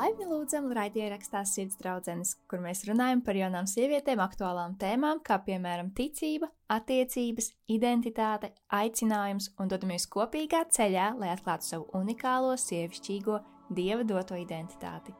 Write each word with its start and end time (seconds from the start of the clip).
Laipni 0.00 0.24
lūdzam, 0.24 0.70
raidierakstā 0.72 1.42
Sirds 1.44 1.76
draudzenes, 1.76 2.30
kur 2.48 2.62
mēs 2.64 2.86
runājam 2.88 3.20
par 3.20 3.36
jaunām 3.36 3.66
sievietēm 3.68 4.22
aktuālām 4.24 4.78
tēmām, 4.80 5.18
kā 5.20 5.36
piemēram 5.44 5.90
ticība, 5.92 6.48
attiecības, 6.72 7.50
identitāte, 7.68 8.48
aicinājums 8.72 9.50
un 9.60 9.68
dodamies 9.68 10.08
kopīgā 10.08 10.62
ceļā, 10.72 11.10
lai 11.20 11.34
atklātu 11.34 11.68
savu 11.68 12.00
unikālo 12.00 12.56
sievišķīgo 12.56 13.42
dieva 13.76 14.08
doto 14.08 14.40
identitāti. 14.40 15.12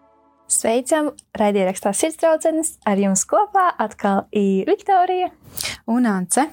Sveicam! 0.48 1.12
Raidierakstā 1.36 1.92
Sirds 1.92 2.16
draudzenes 2.24 2.78
ar 2.88 3.04
jums 3.04 3.28
kopā 3.28 3.74
atkal 3.84 4.30
ir 4.32 4.64
Viktorija 4.70 5.28
un 5.92 6.08
Ance. 6.08 6.48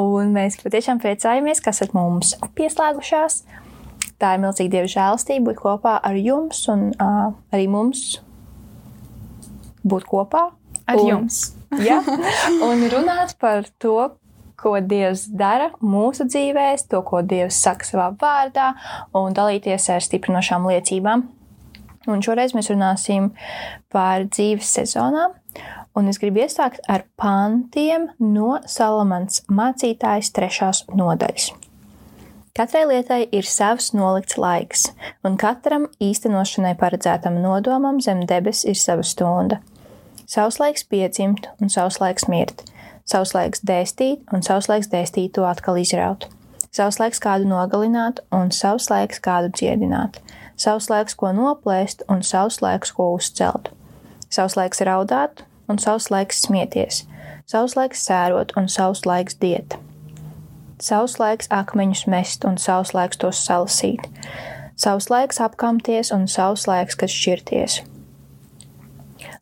Un 0.00 0.32
mēs 0.32 0.56
patiešām 0.64 1.04
priecājamies, 1.04 1.60
ka 1.60 1.76
esat 1.76 1.92
mums 1.92 2.38
pieslēgušās 2.56 3.42
tā 4.20 4.34
ir 4.36 4.42
milzīga 4.44 4.76
dieva 4.76 4.90
žēlastība 4.94 5.50
būt 5.50 5.62
kopā 5.62 5.96
ar 6.04 6.18
jums 6.18 6.62
un 6.72 6.90
uh, 6.94 7.32
arī 7.54 7.66
mums 7.72 8.20
būt 9.86 10.06
kopā. 10.08 10.50
Ar 10.90 11.00
un, 11.00 11.08
jums. 11.08 11.42
ja, 11.88 12.00
un 12.66 12.86
runāt 12.92 13.36
par 13.40 13.68
to, 13.82 14.10
ko 14.60 14.76
Dievs 14.84 15.24
dara 15.32 15.70
mūsu 15.80 16.26
dzīvēs, 16.28 16.86
to, 16.90 17.00
ko 17.06 17.22
Dievs 17.24 17.60
saka 17.64 17.86
savā 17.88 18.10
vārdā, 18.20 18.72
un 19.16 19.36
dalīties 19.36 19.88
ar 19.94 20.04
stiprinošām 20.04 20.68
liecībām. 20.68 21.24
Un 22.10 22.24
šoreiz 22.24 22.54
mēs 22.56 22.70
runāsim 22.72 23.30
par 23.92 24.26
dzīves 24.28 24.68
sezonām, 24.78 25.36
un 25.96 26.12
es 26.12 26.20
gribu 26.20 26.44
iesākt 26.44 26.82
ar 26.88 27.04
pantiem 27.20 28.08
no 28.20 28.58
Salamans 28.68 29.44
mācītājas 29.52 30.32
trešās 30.36 30.86
nodaļas. 30.96 31.50
Katrai 32.56 32.82
lietai 32.86 33.28
ir 33.30 33.46
savs 33.46 33.92
nolikts 33.94 34.34
laiks, 34.34 34.88
un 35.22 35.36
katram 35.38 35.84
īstenošanai 36.02 36.72
paredzētam 36.80 37.36
nodomam 37.44 38.00
zem 38.02 38.24
debes 38.26 38.64
ir 38.66 38.74
sava 38.74 39.04
stunda. 39.06 39.60
Savs 40.26 40.58
laiks 40.58 40.82
piedzimt 40.90 41.46
un 41.62 41.70
savs 41.70 42.00
laiks 42.02 42.26
mirt, 42.26 42.64
savs 43.06 43.36
laiks 43.36 43.62
dēstīt 43.70 44.34
un 44.34 44.42
savs 44.42 44.66
laiks 44.70 44.90
dēstīt 44.90 45.36
to 45.36 45.44
atkal 45.46 45.78
izraut, 45.78 46.26
savs 46.74 46.98
laiks 46.98 47.22
kādu 47.22 47.46
nogalināt 47.46 48.18
un 48.34 48.50
savs 48.50 48.88
laiks 48.90 49.22
kādu 49.22 49.52
dziedināt, 49.54 50.18
savs 50.58 50.90
laiks 50.90 51.14
ko 51.14 51.30
noplēst 51.36 52.02
un 52.10 52.24
savs 52.26 52.58
laiks 52.66 52.90
ko 52.98 53.12
uzcelt, 53.14 53.70
savs 54.26 54.58
laiks 54.58 54.82
raudāt 54.90 55.44
un 55.70 55.78
savs 55.78 56.10
laiks 56.10 56.42
smieties, 56.48 57.04
savs 57.46 57.78
laiks 57.78 58.02
sērot 58.10 58.56
un 58.58 58.66
savs 58.66 59.06
laiks 59.06 59.38
dieta 59.38 59.78
savs 60.80 61.18
laiks 61.20 61.48
akmeņus 61.52 62.06
mest 62.10 62.44
un 62.48 62.56
savs 62.58 62.94
laiks 62.96 63.20
tos 63.20 63.40
salasīt, 63.44 64.06
savs 64.80 65.10
laiks 65.12 65.40
apkamties 65.44 66.12
un 66.14 66.26
savs 66.28 66.66
laiks, 66.70 66.96
kas 66.96 67.12
šķirties. 67.12 67.80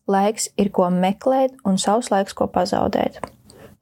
Laiks 0.09 0.49
ir 0.59 0.71
ko 0.75 0.89
meklēt 0.91 1.55
un 1.69 1.79
savs 1.79 2.11
laiks, 2.11 2.35
ko 2.35 2.49
pazaudēt, 2.51 3.21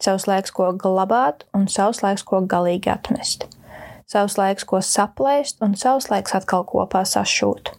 savs 0.02 0.26
laiks, 0.28 0.52
ko 0.52 0.72
glabāt 0.76 1.46
un 1.56 1.68
savs 1.70 2.02
laiks, 2.04 2.26
ko 2.26 2.42
galīgi 2.42 2.92
atmest, 2.92 3.46
savs 4.10 4.36
laiks, 4.38 4.66
ko 4.66 4.82
saplēst 4.82 5.62
un 5.64 5.76
savs 5.78 6.10
laiks 6.12 6.36
atkal 6.36 6.66
kopā 6.68 7.06
sašūt, 7.08 7.72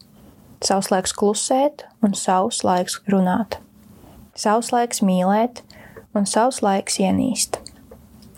savs 0.63 0.89
laiks 0.93 1.13
klusēt 1.13 1.85
un 2.01 2.17
savs 2.17 2.63
laiks 2.65 3.01
runāt, 3.11 3.59
savs 4.33 4.71
laiks 4.73 5.03
mīlēt 5.05 5.61
un 6.17 6.25
savs 6.25 6.63
laiks 6.65 6.97
ienīst, 7.03 7.59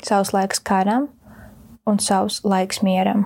savs 0.04 0.34
laiks 0.36 0.60
karam 0.60 1.08
un 1.90 2.00
savs 2.04 2.42
laiks 2.46 2.84
mieram. 2.86 3.26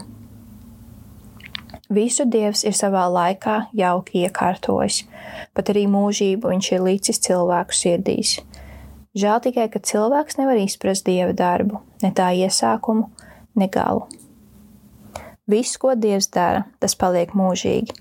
Visu 1.93 2.25
Dievs 2.25 2.63
ir 2.65 2.73
savā 2.73 3.03
laikā 3.11 3.67
jauki 3.77 4.23
iekārtojis, 4.25 5.03
pat 5.53 5.69
arī 5.69 5.83
mūžību 5.91 6.49
viņš 6.49 6.69
ir 6.73 6.83
līdzis 6.87 7.21
cilvēku 7.27 7.75
sirdīs. 7.77 8.37
Žēl 9.13 9.43
tikai, 9.45 9.67
ka 9.69 9.83
cilvēks 9.83 10.39
nevar 10.39 10.57
izprast 10.57 11.05
Dieva 11.05 11.35
darbu, 11.37 11.83
ne 12.01 12.09
tā 12.17 12.31
iesākumu, 12.33 13.11
ne 13.59 13.67
galu. 13.69 14.07
Viss, 15.45 15.77
ko 15.77 15.93
Dievs 15.93 16.31
dara, 16.33 16.63
tas 16.81 16.95
paliek 16.97 17.35
mūžīgi. 17.37 17.93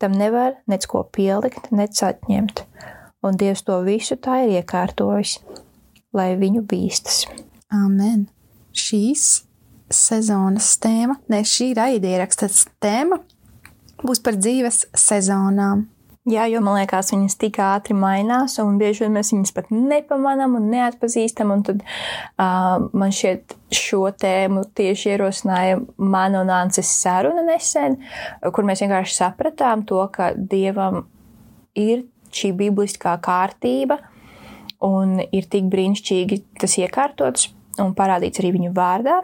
Tam 0.00 0.14
nevar 0.16 0.56
nec 0.70 0.86
ko 0.88 1.02
pielikt, 1.04 1.68
nec 1.74 2.00
atņemt, 2.06 2.64
un 3.26 3.36
Dievs 3.40 3.64
to 3.66 3.80
visu 3.84 4.16
tā 4.16 4.44
ir 4.46 4.60
iekārtojis, 4.62 5.40
lai 6.16 6.32
viņu 6.40 6.64
bīstas. 6.70 7.24
Amen! 7.74 8.28
Šīs 8.74 9.44
sezonas 9.94 10.74
tēma, 10.82 11.18
ne 11.32 11.42
šī 11.46 11.72
raidieraksta 11.78 12.50
tēma, 12.82 13.20
būs 14.04 14.22
par 14.24 14.38
dzīves 14.38 14.86
sezonām. 14.98 15.88
Jā, 16.24 16.46
jo 16.48 16.62
man 16.64 16.78
liekas, 16.78 17.10
viņas 17.12 17.34
tik 17.36 17.58
ātri 17.60 17.92
mainās, 18.00 18.54
un 18.62 18.78
bieži 18.80 19.02
vien 19.04 19.12
mēs 19.12 19.34
viņas 19.34 19.52
pat 19.52 19.66
nepamanām 19.68 20.54
un 20.56 20.70
neatpazīstam. 20.72 21.50
Un 21.52 21.64
tad 21.66 21.82
uh, 21.84 22.86
man 22.96 23.12
šķiet, 23.12 23.52
šo 23.76 24.06
tēmu 24.22 24.62
tieši 24.72 25.10
ierosināja 25.12 25.82
mana 26.00 26.40
un 26.40 26.52
Ances 26.54 26.94
saruna 27.02 27.44
nesen, 27.44 27.98
kur 28.56 28.64
mēs 28.64 28.80
vienkārši 28.86 29.18
sapratām 29.18 29.84
to, 29.84 30.00
ka 30.14 30.30
Dievam 30.32 31.02
ir 31.76 32.06
šī 32.32 32.54
bibliskā 32.56 33.18
kārtība, 33.20 34.00
un 34.80 35.18
ir 35.28 35.50
tik 35.52 35.68
brīnišķīgi 35.68 36.40
tas 36.62 36.78
iekārtots 36.80 37.50
un 37.82 37.92
parādīts 37.96 38.40
arī 38.40 38.54
viņu 38.56 38.72
vārdā 38.74 39.20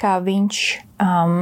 kā 0.00 0.16
viņš 0.24 0.64
um, 1.02 1.38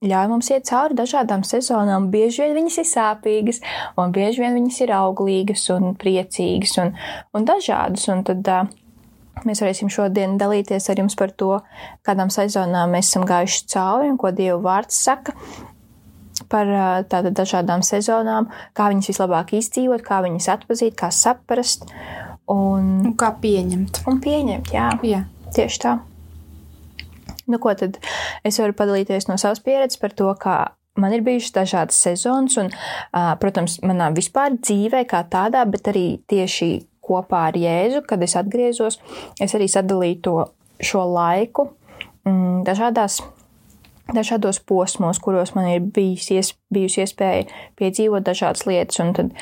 ļauj 0.00 0.28
mums 0.32 0.50
iet 0.52 0.68
cauri 0.68 0.96
dažādām 0.96 1.44
sezonām. 1.44 2.08
Bieži 2.12 2.46
vien 2.46 2.56
viņas 2.56 2.78
ir 2.82 2.88
sāpīgas, 2.88 3.60
un 4.00 4.14
bieži 4.16 4.44
vien 4.44 4.56
viņas 4.56 4.82
ir 4.86 4.94
auglīgas 4.96 5.66
un 5.74 5.94
priecīgas 6.00 6.78
un, 6.80 6.94
un 7.36 7.48
dažādas. 7.48 8.06
Un 8.12 8.24
tad 8.28 8.48
uh, 8.48 8.70
mēs 9.44 9.60
varēsim 9.64 9.92
šodien 9.92 10.38
dalīties 10.40 10.88
ar 10.92 11.02
jums 11.02 11.18
par 11.20 11.34
to, 11.36 11.58
kādām 12.06 12.32
sezonām 12.32 12.96
mēs 12.96 13.12
esam 13.12 13.26
gājuši 13.28 13.66
cauri 13.74 14.12
un 14.12 14.18
ko 14.20 14.32
Dieva 14.32 14.60
vārds 14.64 15.00
saka. 15.04 15.36
Par 16.50 16.66
tātad 17.12 17.34
dažādām 17.36 17.84
sezonām, 17.84 18.48
kā 18.74 18.88
viņas 18.90 19.12
vislabāk 19.12 19.52
izdzīvot, 19.58 20.02
kā 20.02 20.22
viņas 20.24 20.48
atpazīt, 20.56 20.96
kā 20.98 21.12
saprast. 21.12 21.84
Un, 22.50 22.94
un 23.04 23.16
kā 23.20 23.34
pieņemt. 23.38 24.06
Un 24.10 24.24
pieņemt, 24.24 24.72
jā. 24.74 24.88
jā. 25.06 25.26
Tieši 25.54 25.84
tā. 25.84 25.98
Nu, 27.50 27.60
ko 27.62 27.74
tad 27.78 27.98
es 28.46 28.60
varu 28.62 28.76
padalīties 28.76 29.28
no 29.30 29.38
savas 29.40 29.62
pieredzes 29.64 30.00
par 30.00 30.14
to, 30.16 30.30
kā 30.40 30.58
man 31.00 31.14
ir 31.14 31.24
bijušas 31.26 31.56
dažādas 31.56 31.98
sezonas, 32.04 32.56
un, 32.60 32.70
protams, 33.42 33.78
manā 33.86 34.10
vispār 34.14 34.56
dzīvē 34.58 35.04
kā 35.10 35.24
tādā, 35.32 35.64
bet 35.70 35.90
arī 35.92 36.06
tieši 36.30 36.70
kopā 37.10 37.48
ar 37.50 37.58
Jēzu, 37.58 38.04
kad 38.06 38.22
es 38.22 38.36
atgriezos, 38.38 39.00
es 39.40 39.54
arī 39.56 39.68
sadalīju 39.70 40.22
to 40.26 40.36
šo 40.84 41.04
laiku 41.10 41.70
mm, 42.26 42.62
dažādās 42.68 43.20
dažādos 44.14 44.58
posmos, 44.66 45.20
kuros 45.22 45.54
man 45.54 45.68
ir 45.70 45.84
bijis, 45.94 46.54
bijusi 46.72 47.04
iespēja 47.04 47.46
piedzīvot 47.78 48.26
dažādas 48.26 48.66
lietas. 48.66 48.98
Un 49.02 49.12
tad 49.14 49.34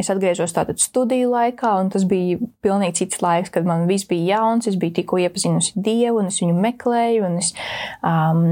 es 0.00 0.10
atgriezos 0.10 0.54
tātad 0.56 0.80
studiju 0.82 1.30
laikā, 1.32 1.72
un 1.80 1.90
tas 1.92 2.04
bija 2.08 2.40
pilnīgi 2.64 3.02
cits 3.02 3.22
laiks, 3.22 3.52
kad 3.54 3.66
man 3.68 3.86
viss 3.90 4.08
bija 4.10 4.38
jauns, 4.38 4.68
es 4.70 4.78
biju 4.80 4.96
tikko 4.98 5.20
iepazinusi 5.22 5.78
Dievu, 5.82 6.20
un 6.22 6.30
es 6.32 6.40
viņu 6.42 6.56
meklēju, 6.64 7.24
un 7.28 7.38
es 7.38 7.52
um, 8.02 8.42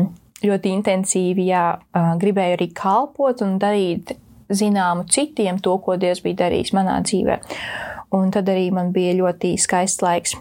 ļoti 0.47 0.75
intensīvi, 0.79 1.49
jā, 1.51 1.65
uh, 1.79 2.13
gribēju 2.21 2.59
arī 2.59 2.71
kalpot 2.77 3.43
un 3.47 3.59
darīt 3.63 4.15
zināmu 4.51 5.07
citiem 5.11 5.61
to, 5.63 5.77
ko 5.83 5.99
Dievs 6.01 6.23
bija 6.25 6.45
darījis 6.45 6.75
manā 6.77 7.01
dzīvē. 7.07 7.41
Un 8.19 8.33
tad 8.35 8.49
arī 8.51 8.71
man 8.75 8.91
bija 8.95 9.15
ļoti 9.19 9.55
skaists 9.63 10.03
laiks 10.03 10.35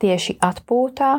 tieši 0.00 0.38
atpūtā 0.44 1.10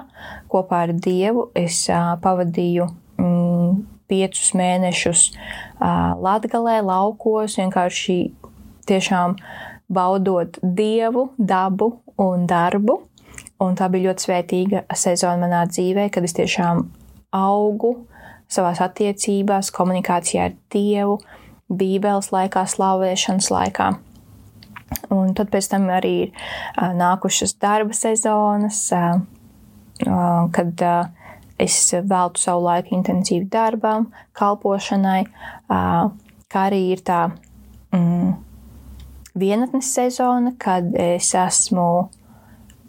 kopā 0.49 0.87
ar 0.87 0.95
Dievu. 0.97 1.49
Es 1.57 1.83
uh, 1.91 2.15
pavadīju 2.21 2.87
mm, 3.21 3.96
piecus 4.07 4.53
mēnešus 4.57 5.29
latgalē, 6.23 6.79
laukos, 6.85 7.57
vienkārši 7.59 8.17
tiešām 8.87 9.35
baudot 9.87 10.59
dievu, 10.63 11.29
dabu 11.37 11.91
un 12.17 12.47
darbu. 12.49 13.01
Un 13.63 13.73
tā 13.73 13.87
bija 13.89 14.11
ļoti 14.11 14.27
svētīga 14.27 14.83
sezona 14.93 15.47
manā 15.47 15.63
dzīvē, 15.69 16.11
kad 16.13 16.25
es 16.27 16.35
tiešām 16.37 16.83
augu 17.33 17.95
savās 18.51 18.79
attiecībās, 18.83 19.71
komunikācijā 19.75 20.49
ar 20.49 20.53
Dievu, 20.71 21.17
Bībeles 21.67 22.29
laikā, 22.31 22.63
slavēšanas 22.69 23.49
laikā. 23.51 23.89
Un 25.11 25.33
tad 25.35 25.49
pēc 25.51 25.67
tam 25.73 25.89
arī 25.91 26.13
ir 26.27 26.45
nākušas 26.77 27.57
darba 27.59 27.97
sezonas, 27.97 28.85
kad 30.55 30.85
es 31.59 31.77
veltu 31.93 32.41
savu 32.41 32.65
laiku 32.67 32.95
intensīvi 32.97 33.47
darbam, 33.51 34.09
kalpošanai, 34.37 35.23
kā 35.67 36.65
arī 36.67 36.81
ir 36.93 37.03
tā 37.05 37.21
mm, 37.95 38.35
vienatnes 39.37 39.93
sezona, 39.93 40.53
kad 40.59 40.93
es 40.97 41.33
esmu 41.37 41.87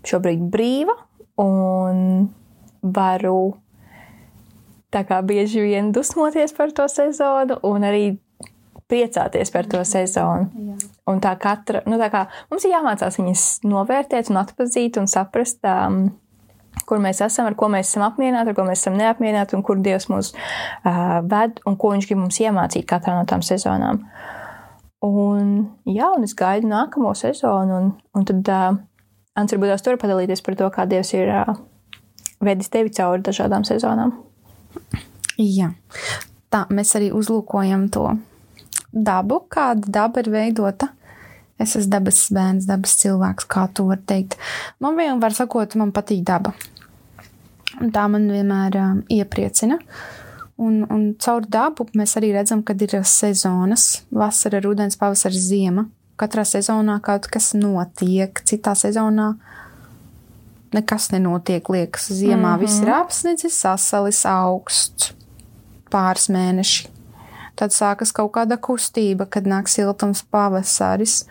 šobrīd 0.09 0.45
brīva 0.53 0.95
un 1.43 2.29
varu 2.83 3.41
tā 4.95 5.05
kā 5.09 5.21
bieži 5.27 5.65
vien 5.67 5.93
dusmoties 5.93 6.55
par 6.57 6.73
to 6.77 6.87
sezonu 6.89 7.59
un 7.69 7.85
arī 7.85 8.07
priecāties 8.89 9.53
par 9.53 9.69
to 9.69 9.83
sezonu. 9.85 10.49
Jā. 10.49 10.77
Un 11.13 11.21
tā 11.25 11.35
katra, 11.41 11.83
nu 11.89 11.99
tā 12.01 12.09
kā 12.13 12.25
mums 12.49 12.65
ir 12.65 12.73
jāmācās 12.73 13.19
viņas 13.21 13.45
novērtēt 13.69 14.31
un 14.33 14.41
atpazīt 14.41 14.97
un 15.01 15.09
saprast, 15.11 15.61
um, 15.69 16.07
kur 16.87 17.01
mēs 17.03 17.23
esam, 17.25 17.49
ar 17.49 17.57
ko 17.59 17.71
mēs 17.73 17.91
esam 17.91 18.05
apmierināti, 18.07 18.53
ar 18.53 18.59
ko 18.59 18.67
mēs 18.69 18.83
esam 18.83 18.99
neapmierināti 18.99 19.57
un 19.59 19.65
kur 19.67 19.81
Dievs 19.83 20.09
mūs 20.13 20.35
uh, 20.35 21.19
ved 21.27 21.63
un 21.67 21.79
ko 21.81 21.95
Viņš 21.95 22.11
grib 22.11 22.21
mums 22.21 22.39
iemācīt 22.43 22.87
katrā 22.89 23.17
no 23.17 23.25
tām 23.29 23.43
sezonām. 23.43 24.05
Un, 25.07 25.51
jā, 25.87 26.11
un 26.17 26.27
es 26.27 26.35
gaidu 26.35 26.71
nākamo 26.71 27.15
sezonu, 27.15 27.81
un, 27.81 27.91
un 28.19 28.29
tad 28.29 28.53
uh, 28.55 28.79
Ants 29.39 29.55
varbūt 29.55 29.71
tās 29.71 29.85
tur 29.87 29.99
padalīties 30.01 30.43
par 30.43 30.57
to, 30.59 30.67
kā 30.75 30.87
Dievs 30.91 31.13
ir 31.15 31.29
uh, 31.31 31.53
vedis 32.43 32.73
tevi 32.75 32.91
cauri 32.95 33.23
dažādām 33.23 33.63
sezonām. 33.67 34.17
Jā, 35.39 35.71
tā 36.51 36.65
mēs 36.75 36.97
arī 36.99 37.13
uzlūkojam 37.15 37.87
to 37.95 38.09
dabu, 38.91 39.45
kāda 39.51 39.93
daba 40.01 40.25
ir 40.25 40.33
veidota. 40.33 40.91
Es 41.59 41.75
esmu 41.75 41.91
dabas 41.91 42.21
bērns, 42.35 42.69
dabas 42.69 42.95
cilvēks, 43.01 43.49
kā 43.51 43.67
to 43.75 43.89
var 43.89 43.99
teikt. 44.07 44.37
Man 44.83 44.99
vienmēr 44.99 45.35
sakot, 45.35 45.75
man 45.81 45.91
patīk 45.95 46.23
daba. 46.27 46.55
Un 47.83 47.91
tā 47.95 48.07
man 48.11 48.29
vienmēr 48.31 48.79
um, 48.79 49.03
iepriecina. 49.11 49.79
Un, 50.59 50.81
un 50.91 51.03
caur 51.23 51.47
dabu 51.47 51.87
mēs 51.99 52.17
arī 52.19 52.33
redzam, 52.35 52.65
kad 52.67 52.81
ir 52.83 52.97
sezonas- 53.07 54.03
vasara, 54.23 54.63
rudens, 54.63 54.99
pavasaris, 54.99 55.51
ziema. 55.51 55.87
Katrā 56.19 56.43
sezonā 56.47 57.01
kaut 57.03 57.29
kas 57.31 57.53
notiek, 57.55 58.43
citā 58.43 58.75
sezonā 58.75 59.37
nekas 60.75 61.11
nenotiek. 61.11 61.69
Liekas, 61.69 62.11
ziemā 62.11 62.37
mm 62.37 62.55
-hmm. 62.55 62.61
viss 62.61 62.83
ir 62.83 62.91
apsnidzis, 62.91 63.61
sasalis 63.61 64.25
augsts, 64.27 65.13
pāris 65.91 66.29
mēneši 66.29 66.98
Tad 67.59 67.75
sākas 67.75 68.13
kaut 68.15 68.31
kāda 68.37 68.59
kustība, 68.63 69.27
kad 69.27 69.49
nāk 69.51 69.71
siltums 69.71 70.23
pavasaris. 70.31 71.25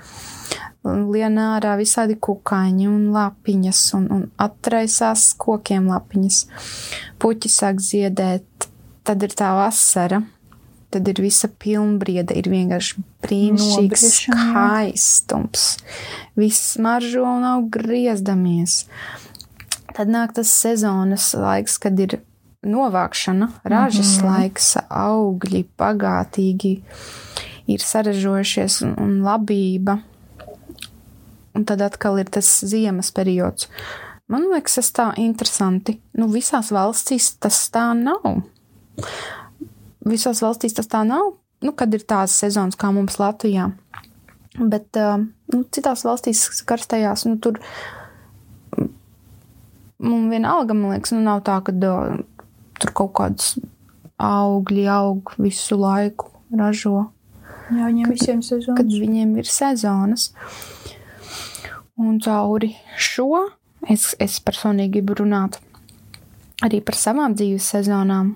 Lien 0.83 1.39
ārā 1.39 1.75
visādi 1.79 2.17
kukaiņi 2.19 2.87
un 2.91 3.05
lapiņas, 3.15 3.83
un, 3.97 4.07
un 4.11 4.25
atraisās 4.39 5.29
kokiem 5.39 5.87
lapiņas. 5.91 6.41
Puķi 7.23 7.51
sāk 7.51 7.79
ziedēt, 7.83 8.67
tad 9.07 9.23
ir 9.23 9.35
tā 9.39 9.53
vasara, 9.55 10.21
tad 10.91 11.07
ir 11.11 11.23
visa 11.23 11.47
pilnbrieda, 11.47 12.35
ir 12.35 12.51
vienkārši 12.51 13.03
brīnišķīgs 13.23 14.05
skaistums. 14.19 15.67
Viss 16.39 16.75
maržo 16.83 17.23
un 17.23 17.47
aug 17.47 17.71
griezdamies. 17.71 18.85
Tad 19.95 20.11
nāk 20.11 20.35
tas 20.37 20.51
sezonas 20.51 21.31
laiks, 21.35 21.79
kad 21.81 21.99
ir 22.03 22.19
novākšana, 22.65 23.49
ražas 23.63 24.17
mm 24.17 24.23
-hmm. 24.23 24.37
laiks, 24.37 24.77
augļi 24.89 25.65
bagātīgi 25.77 26.81
ir 27.67 27.79
saražojušies 27.79 28.81
un, 28.81 28.95
un 28.97 29.21
labība. 29.21 29.99
Un 31.53 31.65
tad 31.65 31.81
atkal 31.81 32.19
ir 32.19 32.29
tas 32.29 32.59
ziemas 32.65 33.11
periods. 33.11 33.67
Man 34.27 34.49
liekas, 34.51 34.75
tas 34.75 34.91
tā 34.93 35.07
interesanti. 35.17 36.01
Nu, 36.13 36.27
visās 36.27 36.71
valstīs 36.71 37.31
tas 37.39 37.69
tā 37.71 37.93
nav. 37.97 38.41
Visās 40.05 40.41
valstīs 40.43 40.73
tas 40.73 40.87
tā 40.87 41.03
nav. 41.07 41.33
Nu, 41.61 41.71
kad 41.71 41.93
ir 41.93 42.03
tādas 42.05 42.35
sezonas 42.37 42.75
kā 42.75 42.91
mums 42.93 43.17
Latvijā. 43.17 43.71
Bet 44.57 44.97
nu, 45.53 45.63
citās 45.71 46.03
valstīs, 46.05 46.63
karstajās, 46.65 47.25
nu, 47.25 47.37
tur 47.37 47.59
man 49.97 50.29
vienalga, 50.29 50.73
man 50.73 50.91
liekas, 50.95 51.13
nu, 51.15 51.21
nav 51.25 51.43
tā, 51.47 51.59
ka 51.65 51.73
tur 52.81 52.93
kaut 52.97 53.13
kādas 53.19 53.55
augļi 54.21 54.87
aug 54.91 55.35
visu 55.37 55.77
laiku, 55.79 56.31
ražo. 56.57 57.07
Jā, 57.67 57.89
viņiem 57.89 58.07
kad, 58.07 58.15
visiem 58.15 58.41
sezonas. 58.45 58.79
Kad 58.79 58.91
viņiem 58.91 59.35
ir 59.41 59.49
sezonas. 59.51 60.29
Un 61.97 62.19
cauri 62.21 62.71
šo 63.01 63.47
es, 63.89 64.11
es 64.21 64.37
personīgi 64.45 64.99
gribu 64.99 65.17
runāt 65.23 65.57
arī 66.65 66.79
par 66.85 66.97
savām 66.97 67.35
dzīves 67.37 67.67
sezonām, 67.75 68.33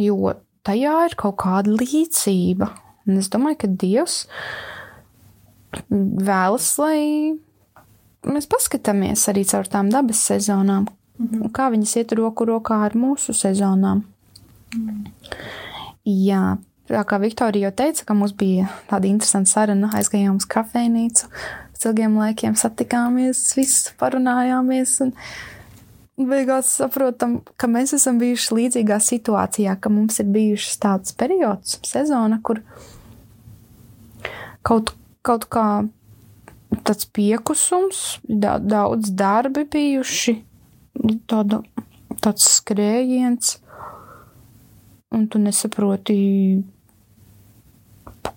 jo 0.00 0.34
tajā 0.64 0.94
ir 1.08 1.16
kaut 1.20 1.36
kāda 1.42 1.74
līdzība. 1.74 2.70
Un 3.04 3.20
es 3.20 3.28
domāju, 3.32 3.60
ka 3.64 3.68
Dievs 3.68 4.22
vēlas, 5.90 6.70
lai 6.80 7.00
mēs 8.24 8.48
paskatāmies 8.48 9.26
arī 9.28 9.44
caur 9.48 9.68
tām 9.68 9.90
dabas 9.92 10.22
sezonām, 10.30 10.86
Mhm. 11.18 11.50
Kā 11.54 11.70
viņas 11.70 11.96
iet 12.00 12.12
roku 12.18 12.46
rokā 12.48 12.80
ar 12.86 12.96
mūsu 12.98 13.34
sezonām? 13.36 14.02
Mhm. 14.74 15.04
Jā, 16.04 16.58
tā 16.90 17.04
kā 17.08 17.18
Viktorija 17.20 17.70
jau 17.70 17.76
teica, 17.78 18.04
ka 18.04 18.14
mums 18.14 18.32
bija 18.32 18.68
tāda 18.90 19.08
interesanta 19.08 19.50
saruna, 19.50 19.90
aizgājām 19.94 20.36
uz 20.36 20.44
kafejnīcu, 20.44 21.30
pēc 21.72 21.86
ilgiem 21.88 22.18
laikiem 22.18 22.54
satikāmies, 22.54 23.54
viss 23.56 23.92
parunājāmies. 24.00 25.00
Un, 25.06 25.14
Beigās 26.14 26.68
saprotam, 26.78 27.40
ka 27.58 27.66
mēs 27.66 27.90
esam 27.96 28.20
bijuši 28.20 28.54
līdzīgā 28.54 29.00
situācijā, 29.02 29.72
ka 29.82 29.90
mums 29.90 30.20
ir 30.22 30.28
bijušas 30.30 30.76
tāds 30.78 31.16
periods, 31.18 31.80
sezona, 31.82 32.38
kur 32.38 32.60
kaut, 34.62 34.92
kaut 35.26 35.48
kā 35.50 35.88
tāds 36.86 37.08
piekusums, 37.10 38.20
daudz 38.30 39.10
darbi 39.10 39.64
bijuši, 39.72 40.36
tāda, 41.30 41.60
tāds 42.22 42.46
skrējiens, 42.60 43.58
un 45.14 45.26
tu 45.30 45.40
nesaproti, 45.42 46.16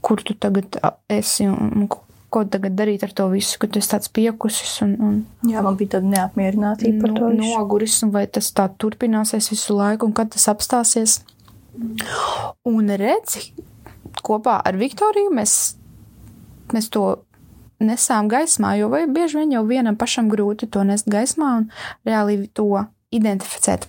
kur 0.02 0.22
tu 0.24 0.36
tagad 0.38 0.78
esi 1.12 1.48
un 1.50 1.88
ko 2.30 2.44
tagad 2.52 2.76
darīt 2.78 3.06
ar 3.08 3.14
to 3.16 3.28
visu, 3.32 3.58
ka 3.62 3.70
tu 3.72 3.80
esi 3.82 3.92
tāds 3.94 4.12
piekusis. 4.14 4.74
Un, 4.86 4.96
un, 5.04 5.20
Jā, 5.48 5.64
man 5.66 5.78
bija 5.80 5.98
tāda 5.98 6.12
neapmierinātība 6.12 7.06
par 7.06 7.16
to. 7.16 7.32
No, 7.38 7.52
noguris, 7.56 7.96
un 8.06 8.12
vai 8.16 8.26
tas 8.28 8.52
tā 8.56 8.68
turpināsies 8.80 9.50
visu 9.54 9.78
laiku, 9.78 10.10
un 10.10 10.16
kad 10.18 10.32
tas 10.36 10.50
apstāsies. 10.52 11.22
Un 12.68 12.92
redzi, 13.00 13.52
kopā 14.26 14.58
ar 14.66 14.80
Viktoriju 14.80 15.32
mēs, 15.38 15.56
mēs 16.74 16.90
to 16.94 17.06
nesām 17.84 18.30
gaismā, 18.32 18.76
jo 18.80 18.90
bieži 18.90 19.42
vien 19.42 19.54
jau 19.54 19.64
vienam 19.68 19.98
pašam 20.00 20.32
grūti 20.32 20.70
to 20.72 20.84
nest 20.88 21.10
gaismā 21.10 21.54
un 21.62 21.70
reāli 22.08 22.48
to 22.54 22.86
identificēt. 23.14 23.88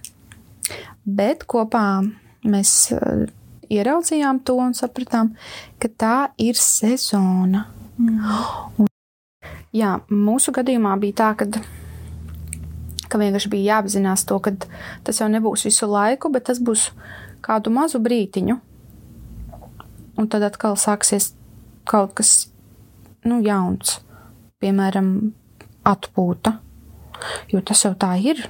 Bet 1.04 1.46
kopā 1.48 2.02
mēs 2.44 2.72
uh, 2.92 3.24
ieraudzījām 3.72 4.42
to 4.44 4.58
un 4.60 4.76
sapratām, 4.76 5.32
ka 5.80 5.88
tā 5.88 6.16
ir 6.40 6.58
sezona. 6.60 7.66
Mm. 7.98 8.20
Un, 8.84 8.90
jā, 9.74 9.96
mūsu 10.12 10.52
gadījumā 10.56 10.94
bija 11.00 11.18
tā, 11.22 11.30
ka, 11.40 11.48
ka 13.08 13.20
vienkārši 13.20 13.52
bija 13.52 13.78
jāapzinās 13.78 14.26
to, 14.28 14.38
ka 14.44 14.54
tas 15.06 15.22
jau 15.22 15.30
nebūs 15.32 15.66
visu 15.68 15.88
laiku, 15.90 16.32
bet 16.34 16.48
tas 16.50 16.60
būs 16.60 16.90
kādu 17.44 17.72
mazu 17.74 18.00
brītiņu. 18.04 18.60
Un 20.18 20.26
tad 20.26 20.44
atkal 20.44 20.74
sāksies 20.76 21.32
kaut 21.88 22.16
kas 22.18 22.48
nu, 23.26 23.40
jauns, 23.42 23.98
piemēram, 24.62 25.10
atpūta. 25.88 26.58
Jo 27.50 27.62
tas 27.66 27.82
jau 27.86 27.94
tā 27.98 28.12
ir. 28.22 28.44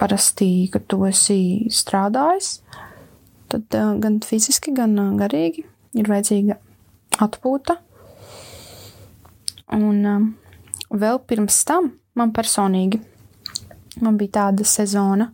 Parasti, 0.00 0.70
kad 0.72 0.86
tu 0.88 1.02
esi 1.04 1.68
strādājis, 1.68 2.54
tad 3.52 3.76
uh, 3.76 3.92
gan 4.00 4.16
fiziski, 4.24 4.72
gan 4.72 4.96
uh, 4.96 5.10
garīgi 5.20 5.66
ir 6.00 6.08
vajadzīga 6.08 6.56
atpūta. 7.20 7.76
Un 9.76 9.98
uh, 10.08 10.24
vēl 10.96 11.20
pirms 11.28 11.60
tam 11.68 11.92
man 12.16 12.32
personīgi 12.32 13.02
man 14.00 14.16
bija 14.16 14.38
tāda 14.38 14.64
sezona. 14.64 15.28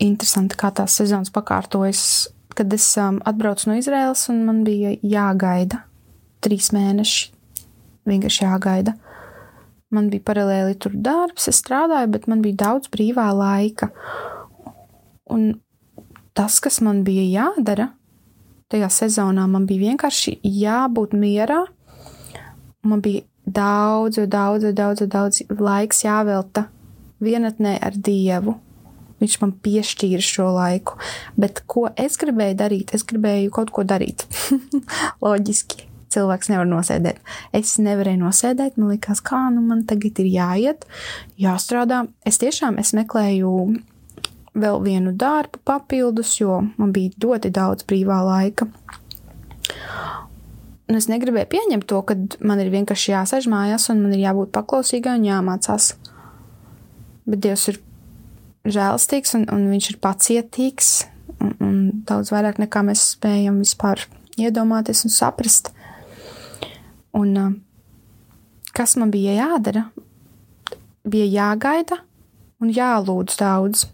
Interesanti, 0.00 0.56
kā 0.56 0.70
tās 0.72 0.96
sezonas 0.96 1.32
pakārtojas, 1.34 2.02
kad 2.56 2.72
es 2.72 2.86
atbraucu 2.96 3.68
no 3.68 3.76
Izraēlas 3.76 4.24
un 4.32 4.40
man 4.48 4.64
bija 4.64 4.94
jāgaida 5.04 5.84
trīs 6.44 6.70
mēneši. 6.74 7.30
Vienkārši 8.08 8.44
jāgaida. 8.44 8.96
Man 9.90 10.06
bija 10.12 10.22
paralēli 10.28 10.76
tur 10.78 10.94
darbs, 10.94 11.48
es 11.50 11.58
strādāju, 11.62 12.12
bet 12.14 12.28
man 12.30 12.44
bija 12.44 12.60
daudz 12.64 12.90
brīvā 12.92 13.26
laika. 13.34 13.90
Un 15.30 15.56
tas, 16.34 16.60
kas 16.62 16.78
man 16.84 17.02
bija 17.06 17.26
jādara 17.26 17.90
tajā 18.70 18.90
sezonā, 18.94 19.48
man 19.50 19.66
bija 19.66 19.90
vienkārši 19.90 20.38
jābūt 20.46 21.16
mierā. 21.18 21.64
Man 22.86 23.02
bija 23.02 23.26
daudz, 23.44 24.22
daudz, 24.30 24.70
daudz, 24.78 25.04
daudz 25.10 25.42
laiks 25.50 26.04
jāvelta 26.06 26.68
vienatnē 27.20 27.76
ar 27.82 27.98
Dievu. 27.98 28.56
Viņš 29.20 29.36
man 29.42 29.52
piešķīra 29.66 30.24
šo 30.24 30.48
laiku. 30.54 30.96
Bet 31.36 31.64
ko 31.68 31.88
es 31.98 32.16
gribēju 32.20 32.56
darīt? 32.62 32.94
Es 32.96 33.04
gribēju 33.04 33.52
kaut 33.58 33.74
ko 33.74 33.84
darīt. 33.84 34.24
Loģiski 35.24 35.89
cilvēks 36.14 36.50
nevar 36.52 36.68
nosēdēt. 36.68 37.20
Es 37.56 37.76
nevarēju 37.82 38.22
nosēdēt, 38.24 38.78
man 38.80 38.94
liekas, 38.94 39.22
kā 39.24 39.42
nu 39.54 39.62
man 39.66 39.84
tagad 39.88 40.20
ir 40.22 40.30
jāiet, 40.30 40.86
jāstrādā. 41.40 42.04
Es 42.26 42.40
tiešām 42.42 42.80
es 42.82 42.94
meklēju 42.96 43.54
vēl 44.60 44.80
vienu 44.82 45.12
darbu 45.14 45.60
papildus, 45.64 46.34
jo 46.40 46.60
man 46.76 46.94
bija 46.94 47.14
ļoti 47.22 47.52
daudz 47.54 47.86
brīvā 47.88 48.18
laika. 48.26 48.66
Un 50.90 50.98
es 50.98 51.06
negribēju 51.06 51.46
pieņemt 51.52 51.86
to, 51.86 52.00
ka 52.02 52.16
man 52.42 52.58
ir 52.58 52.72
vienkārši 52.72 53.12
jāsēž 53.12 53.46
mājās 53.52 53.86
un 53.92 54.02
man 54.02 54.16
ir 54.16 54.24
jābūt 54.24 54.50
paklausīgai 54.56 55.20
un 55.20 55.28
jāmācās. 55.28 55.92
Bet 57.30 57.44
Dievs 57.44 57.68
ir 57.70 57.78
žēlastīgs 58.66 59.36
un, 59.38 59.46
un 59.54 59.68
viņš 59.70 59.92
ir 59.92 60.00
pacietīgs 60.02 60.88
un, 61.38 61.52
un 61.62 61.76
daudz 62.08 62.32
vairāk 62.34 62.58
nekā 62.58 62.82
mēs 62.88 63.04
spējam 63.14 63.60
vispār 63.62 64.02
iedomāties 64.40 65.04
un 65.06 65.14
saprast. 65.14 65.70
Un 67.16 67.36
uh, 67.36 67.52
kas 68.76 68.96
man 69.00 69.10
bija 69.10 69.34
jādara? 69.38 69.88
Bija 71.10 71.26
jāgaida 71.26 72.00
un 72.60 72.70
jālūdz 72.74 73.38
daudz. 73.40 73.86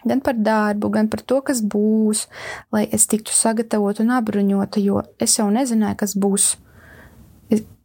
Gan 0.00 0.22
par 0.24 0.38
darbu, 0.40 0.88
gan 0.94 1.10
par 1.12 1.20
to, 1.20 1.42
kas 1.44 1.60
būs, 1.60 2.24
lai 2.72 2.86
es 2.88 3.04
tiktu 3.10 3.34
sagatavota 3.36 4.00
un 4.00 4.14
apbruņota, 4.16 4.80
jo 4.80 5.02
es 5.20 5.36
jau 5.36 5.50
nezināju, 5.52 5.98
kas 6.00 6.16
būs. 6.16 6.54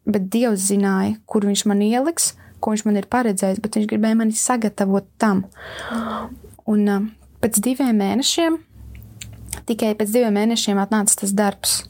Bet 0.05 0.27
Dievs 0.31 0.67
zināja, 0.69 1.15
kur 1.25 1.47
viņš 1.49 1.65
man 1.67 1.81
ieliks, 1.81 2.35
ko 2.61 2.71
viņš 2.71 2.83
man 2.85 2.99
ir 3.01 3.07
paredzējis, 3.11 3.59
bet 3.59 3.75
viņš 3.75 3.89
gribēja 3.89 4.19
mani 4.19 4.37
sagatavot 4.37 5.07
tam. 5.19 5.43
Un 6.69 6.87
uh, 6.87 7.07
pēc 7.41 7.59
diviem 7.65 7.97
mēnešiem, 7.99 8.59
tikai 9.65 9.91
pēc 9.97 10.13
diviem 10.13 10.37
mēnešiem 10.37 10.79
atnāca 10.81 11.19
tas 11.23 11.33
darbs. 11.35 11.81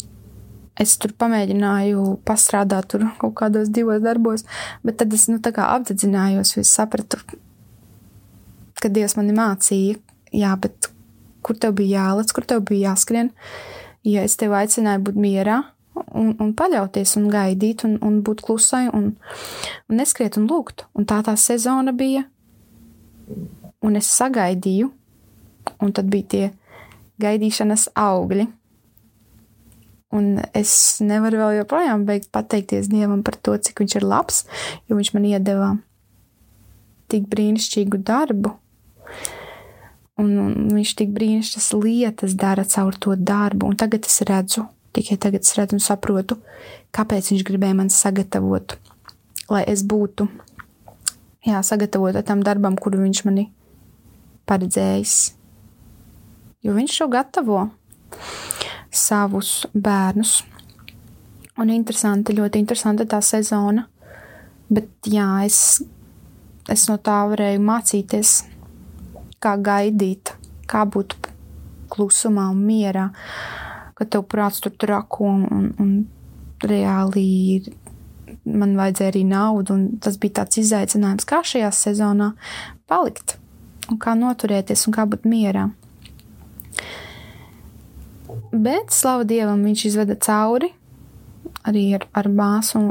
Es 0.81 0.97
tur 0.99 1.13
pamēģināju 1.15 2.17
pastrādāt 2.27 2.89
tur 2.91 3.05
kaut 3.21 3.35
kādos 3.39 3.69
divos 3.71 4.01
darbos, 4.03 4.43
bet 4.83 4.99
tad 4.99 5.13
es, 5.15 5.29
nu, 5.31 5.39
tā 5.39 5.53
kā 5.55 5.69
apdedzinājos, 5.77 6.57
es 6.59 6.73
sapratu, 6.75 7.21
ka 8.81 8.91
Dievs 8.91 9.15
mani 9.15 9.35
mācīja, 9.37 10.01
jā, 10.35 10.51
bet 10.59 10.89
kur 11.45 11.55
tev 11.61 11.77
bija 11.79 12.09
jālec, 12.09 12.33
kur 12.35 12.47
tev 12.49 12.65
bija 12.67 12.91
jāskrien, 12.91 13.31
ja 14.03 14.25
es 14.27 14.35
tevi 14.39 14.57
aicināju 14.59 15.05
būt 15.07 15.21
mierā 15.21 15.61
un, 15.95 16.33
un 16.41 16.51
paļauties 16.57 17.15
un 17.19 17.29
gaidīt 17.31 17.85
un, 17.87 17.95
un 18.03 18.19
būt 18.25 18.43
klusai 18.45 18.85
un, 18.91 19.13
un 19.89 19.99
neskriet 19.99 20.37
un 20.39 20.49
lūgt. 20.49 20.85
Un 20.97 21.07
tā 21.07 21.21
tā 21.25 21.35
sezona 21.39 21.95
bija, 21.95 22.25
un 23.85 23.99
es 23.99 24.09
sagaidīju, 24.17 24.91
un 25.81 25.95
tad 25.95 26.11
bija 26.11 26.31
tie 26.33 26.45
gaidīšanas 27.21 27.89
augļi. 27.95 28.47
Un 30.15 30.37
es 30.55 30.71
nevaru 31.03 31.41
vēl 31.41 31.57
joprojām 31.59 32.05
beigt 32.07 32.29
pateikties 32.35 32.87
Dievam 32.91 33.23
par 33.25 33.35
to, 33.41 33.55
cik 33.57 33.81
viņš 33.81 33.97
ir 33.99 34.05
labs, 34.07 34.43
jo 34.87 34.97
viņš 34.99 35.11
man 35.15 35.25
iedeva 35.27 35.71
tik 37.11 37.27
brīnišķīgu 37.31 37.99
darbu. 38.05 38.53
Un, 40.21 40.29
un 40.39 40.53
viņš 40.71 40.93
tik 41.01 41.11
brīnišķīgas 41.15 41.69
lietas 41.83 42.37
dara 42.39 42.63
caur 42.71 42.95
to 42.95 43.17
darbu, 43.19 43.67
un 43.67 43.75
tagad 43.79 44.07
es 44.07 44.21
redzu, 44.27 44.63
tikai 44.95 45.17
tagad 45.19 45.43
es 45.43 45.57
redzu 45.57 45.75
un 45.75 45.83
saprotu, 45.83 46.39
kāpēc 46.95 47.33
viņš 47.33 47.43
gribēja 47.49 47.75
man 47.75 47.91
sagatavot, 47.91 48.77
lai 49.51 49.65
es 49.67 49.83
būtu, 49.83 50.29
jā, 51.45 51.59
sagatavota 51.59 52.23
tam 52.23 52.45
darbam, 52.47 52.79
kuru 52.79 53.03
viņš 53.03 53.25
mani 53.27 53.49
paredzējis. 54.47 55.17
Jo 56.65 56.73
viņš 56.77 57.01
šo 57.01 57.09
gatavo 57.11 57.65
savus 58.95 59.65
bērnus. 59.73 60.39
Un 61.61 61.71
interesanti, 61.71 62.35
ļoti 62.35 62.59
interesanti 62.59 63.05
tā 63.07 63.21
sezona. 63.23 63.85
Bet 64.69 65.07
jā, 65.07 65.27
es, 65.45 65.83
es 66.71 66.87
no 66.89 66.97
tā 66.97 67.21
varēju 67.31 67.61
mācīties, 67.63 68.33
kā 69.43 69.55
gaidīt, 69.61 70.33
kā 70.67 70.83
būt 70.89 71.15
klusumā 71.93 72.49
un 72.51 72.63
mierā, 72.65 73.09
ka 73.95 74.07
tev 74.09 74.25
prāts 74.31 74.59
tur 74.63 74.73
trako 74.81 75.29
un, 75.37 75.71
un, 75.79 75.95
reāli 76.65 77.61
man 78.45 78.75
vajadzēja 78.77 79.11
arī 79.11 79.23
naudu, 79.27 79.77
tas 80.01 80.17
bija 80.21 80.41
tāds 80.41 80.59
izaicinājums, 80.61 81.27
kā 81.27 81.41
šajā 81.45 81.71
sezonā 81.75 82.31
palikt, 82.89 83.35
un 83.91 83.99
kā 84.01 84.15
noturēties, 84.17 84.85
un 84.87 84.95
kā 84.95 85.05
būt 85.09 85.27
mierā. 85.29 85.69
Bet, 88.55 88.93
slavu 88.95 89.25
Dievam, 89.27 89.63
viņš 89.67 89.85
izveda 89.89 90.15
cauri 90.23 90.69
arī 91.65 91.85
ar, 91.97 92.05
ar 92.15 92.29
māsu 92.31 92.81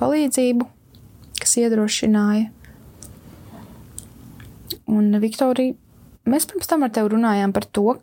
palīdzību, 0.00 0.66
kas 1.40 1.56
iedrošināja. 1.60 2.50
Un, 4.90 5.10
Viktorija, 5.22 5.74
mēs 6.30 6.46
pirms 6.50 6.70
tam 6.70 6.84
ar 6.86 6.92
tevi 6.94 7.14
runājām 7.14 7.54
par 7.56 7.66
to, 7.74 7.96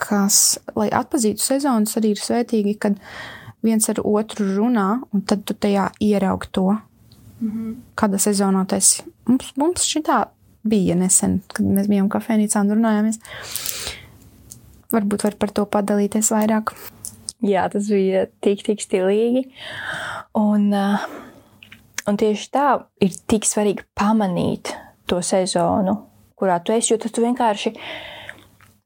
kas, 0.00 0.58
lai 0.78 0.88
atpazītu 0.96 1.42
sezonas, 1.44 1.96
arī 2.00 2.14
ir 2.14 2.22
svētīgi, 2.22 2.76
kad 2.80 2.98
viens 3.66 3.86
ar 3.92 4.00
otru 4.02 4.46
runā, 4.56 4.88
un 5.12 5.24
tad 5.28 5.44
tu 5.46 5.54
tajā 5.54 5.90
ieraug 6.00 6.46
to, 6.50 6.70
mm 6.72 7.50
-hmm. 7.50 7.74
kāda 7.94 8.18
sezonā 8.18 8.66
tas 8.66 8.98
ir. 8.98 9.04
Mums, 9.28 9.52
mums 9.56 9.84
šī 9.84 10.02
tā 10.02 10.24
bija 10.64 10.94
nesen, 10.94 11.40
kad 11.52 11.66
mēs 11.66 11.88
bijām 11.88 12.08
kafejnīcā 12.08 12.60
un 12.60 12.70
runājāmies 12.70 13.20
varbūt 14.94 15.26
var 15.26 15.38
par 15.40 15.54
to 15.54 15.66
padalīties 15.70 16.32
vairāk. 16.34 16.74
Jā, 17.46 17.64
tas 17.72 17.88
bija 17.88 18.26
tik, 18.44 18.62
tik 18.66 18.82
stilīgi. 18.84 19.46
Un, 20.36 20.68
uh, 20.76 21.04
un 22.10 22.20
tieši 22.20 22.48
tā 22.52 22.66
ir 23.00 23.16
tik 23.30 23.48
svarīgi 23.48 23.86
pamanīt 23.96 24.74
to 25.08 25.22
sezonu, 25.24 25.96
kurā 26.38 26.60
tu 26.62 26.74
esi, 26.76 26.92
jo 26.92 27.00
tu 27.00 27.24
vienkārši. 27.24 27.74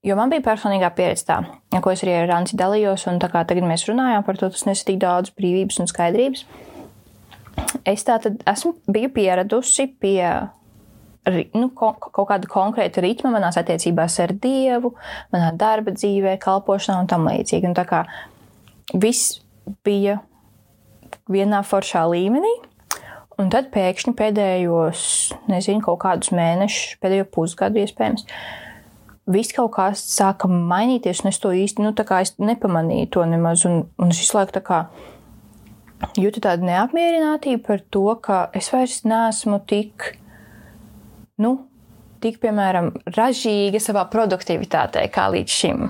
Jo 0.04 0.18
man 0.18 0.28
bija 0.28 0.44
personīgā 0.44 0.90
pieredze 0.94 1.24
tā, 1.30 1.38
ko 1.80 1.90
es 1.90 2.02
arī 2.04 2.18
ar 2.18 2.28
Ranci 2.28 2.58
dalījos, 2.60 3.06
un 3.08 3.18
tā 3.22 3.30
kā 3.32 3.40
tagad 3.48 3.64
mēs 3.64 3.86
runājām 3.88 4.26
par 4.26 4.36
to, 4.36 4.50
tas 4.52 4.66
nesa 4.68 4.84
tik 4.84 4.98
daudz 5.00 5.32
brīvības 5.32 5.80
un 5.80 5.88
skaidrības. 5.88 6.44
Es 7.88 8.04
tā 8.04 8.18
tad 8.20 8.42
esmu, 8.50 8.74
biju 8.90 9.10
pieradusi 9.16 9.88
pie 10.00 10.20
nu, 11.32 11.70
kaut 11.72 12.28
kāda 12.28 12.48
konkrēta 12.50 13.02
ritma 13.04 13.32
manās 13.34 13.56
attiecībās 13.60 14.18
ar 14.24 14.34
Dievu, 14.40 14.94
manā 15.32 15.52
darba 15.56 15.94
dzīvē, 15.94 16.36
kalpošanā 16.42 17.00
un 17.02 17.10
tam 17.10 17.28
līdzīgi. 17.30 17.70
Un 17.70 17.76
tā 17.76 17.86
kā 17.88 18.04
viss 18.92 19.40
bija 19.86 20.18
vienā 21.30 21.62
foršā 21.64 22.04
līmenī, 22.10 22.52
un 23.40 23.48
tad 23.52 23.70
pēkšņi 23.74 24.14
pēdējos, 24.18 25.06
nezinu, 25.50 25.82
kaut 25.86 26.02
kādus 26.04 26.34
mēnešus, 26.36 26.98
pēdējo 27.02 27.30
pusgadu 27.34 27.80
iespējams, 27.82 28.26
viss 29.34 29.56
kaut 29.56 29.72
kā 29.78 29.88
sāka 29.96 30.50
mainīties, 30.50 31.24
un 31.24 31.32
es 31.32 31.40
to 31.40 31.54
īsti, 31.56 31.84
nu, 31.84 31.94
tā 31.96 32.04
kā 32.08 32.20
es 32.24 32.34
nepamanīju 32.38 33.10
to 33.16 33.24
nemaz, 33.28 33.64
un, 33.68 33.86
un 33.98 34.12
es 34.12 34.20
visu 34.20 34.36
laiku 34.36 34.58
tā 34.58 34.64
kā 34.64 34.82
jūtu 36.20 36.42
tādu 36.44 36.68
neapmierinātību 36.68 37.64
par 37.64 37.80
to, 37.94 38.04
ka 38.20 38.44
es 38.56 38.68
vairs 38.74 39.00
neesmu 39.08 39.62
tik 39.70 40.12
nu, 41.42 41.56
tik, 42.24 42.40
piemēram, 42.42 42.92
ražīga 43.16 43.80
savā 43.82 44.06
produktivitātē 44.12 45.04
kā 45.12 45.28
līdz 45.34 45.60
šim. 45.60 45.86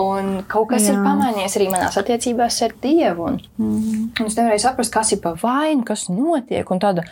Un 0.00 0.30
kaut 0.48 0.70
kas 0.70 0.86
Jā. 0.86 0.94
ir 0.94 1.02
pamainījies 1.04 1.56
arī 1.58 1.68
manās 1.72 1.98
attiecībās 2.00 2.60
ar 2.64 2.74
Dievu. 2.82 3.28
Un, 3.28 3.40
mm. 3.60 4.04
un 4.22 4.30
es 4.30 4.36
nevarēju 4.38 4.64
saprast, 4.64 4.92
kas 4.94 5.12
ir 5.12 5.20
pa 5.24 5.34
vainu, 5.38 5.84
kas 5.88 6.06
notiek, 6.08 6.68
un 6.72 6.80
tāda 6.80 7.04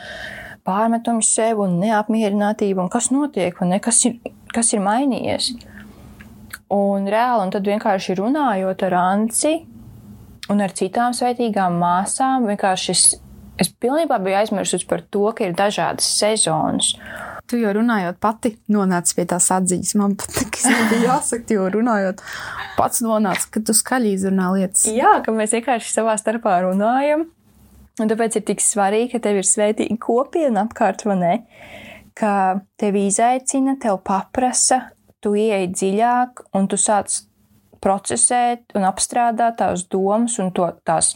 pārmetumi 0.67 1.25
sev 1.25 1.61
un 1.65 1.79
neapmierinātība, 1.83 2.85
un 2.85 2.93
kas 2.93 3.11
notiek, 3.13 3.57
un 3.61 3.75
ne, 3.75 3.81
kas, 3.85 4.01
ir, 4.09 4.17
kas 4.55 4.73
ir 4.73 4.85
mainījies. 4.85 5.53
Un 6.73 7.09
reāli, 7.11 7.45
un 7.45 7.53
tad 7.53 7.67
vienkārši 7.67 8.17
runājot 8.21 8.87
ar 8.87 8.97
Anci 9.01 9.57
un 10.51 10.63
ar 10.63 10.73
citām 10.77 11.15
svētīgām 11.17 11.77
māsām, 11.81 12.47
vienkārši 12.49 12.95
es, 12.95 13.05
es 13.61 13.71
pilnībā 13.83 14.21
biju 14.23 14.39
aizmirsusi 14.41 14.89
par 14.91 15.03
to, 15.13 15.27
ka 15.37 15.47
ir 15.47 15.57
dažādas 15.59 16.09
sezonas. 16.21 16.95
Tu 17.51 17.59
jau 17.59 17.73
runājot 17.75 18.21
pati 18.23 18.53
nonāci 18.71 19.17
pie 19.17 19.25
tās 19.31 19.49
atziņas. 19.51 19.97
Man 19.99 20.15
pat 20.21 20.37
tas 20.39 20.69
nebija 20.71 21.17
jāsaka, 21.17 21.57
jo 21.57 21.67
runājot 21.75 22.23
pats 22.77 23.03
nonāca, 23.03 23.49
ka 23.57 23.63
tu 23.67 23.75
skaļi 23.75 24.15
izrunā 24.15 24.53
lietas. 24.55 24.85
Jā, 24.95 25.17
ka 25.25 25.35
mēs 25.35 25.57
vienkārši 25.57 25.91
savā 25.97 26.15
starpā 26.21 26.61
runājam. 26.63 27.27
Un 28.01 28.09
tāpēc 28.09 28.39
ir 28.39 28.45
tik 28.49 28.63
svarīgi, 28.63 29.11
ka 29.17 29.23
tev 29.27 29.41
ir 29.41 29.49
svētīga 29.49 29.99
kopiena 30.01 30.63
apkārt, 30.69 31.03
vai 31.09 31.17
ne? 31.19 31.33
Ka 32.17 32.61
tevi 32.81 33.09
izaicina, 33.11 33.75
tev 33.83 33.99
paprasa, 34.07 34.85
tu 35.21 35.35
ieej 35.37 35.67
dziļāk 35.75 36.47
un 36.57 36.71
tu 36.71 36.79
sāc 36.81 37.19
procesēt 37.83 38.77
un 38.77 38.87
apstrādāt 38.89 39.59
tās 39.61 39.85
domas 39.91 40.39
un 40.41 40.53
to, 40.57 40.69
tās 40.87 41.15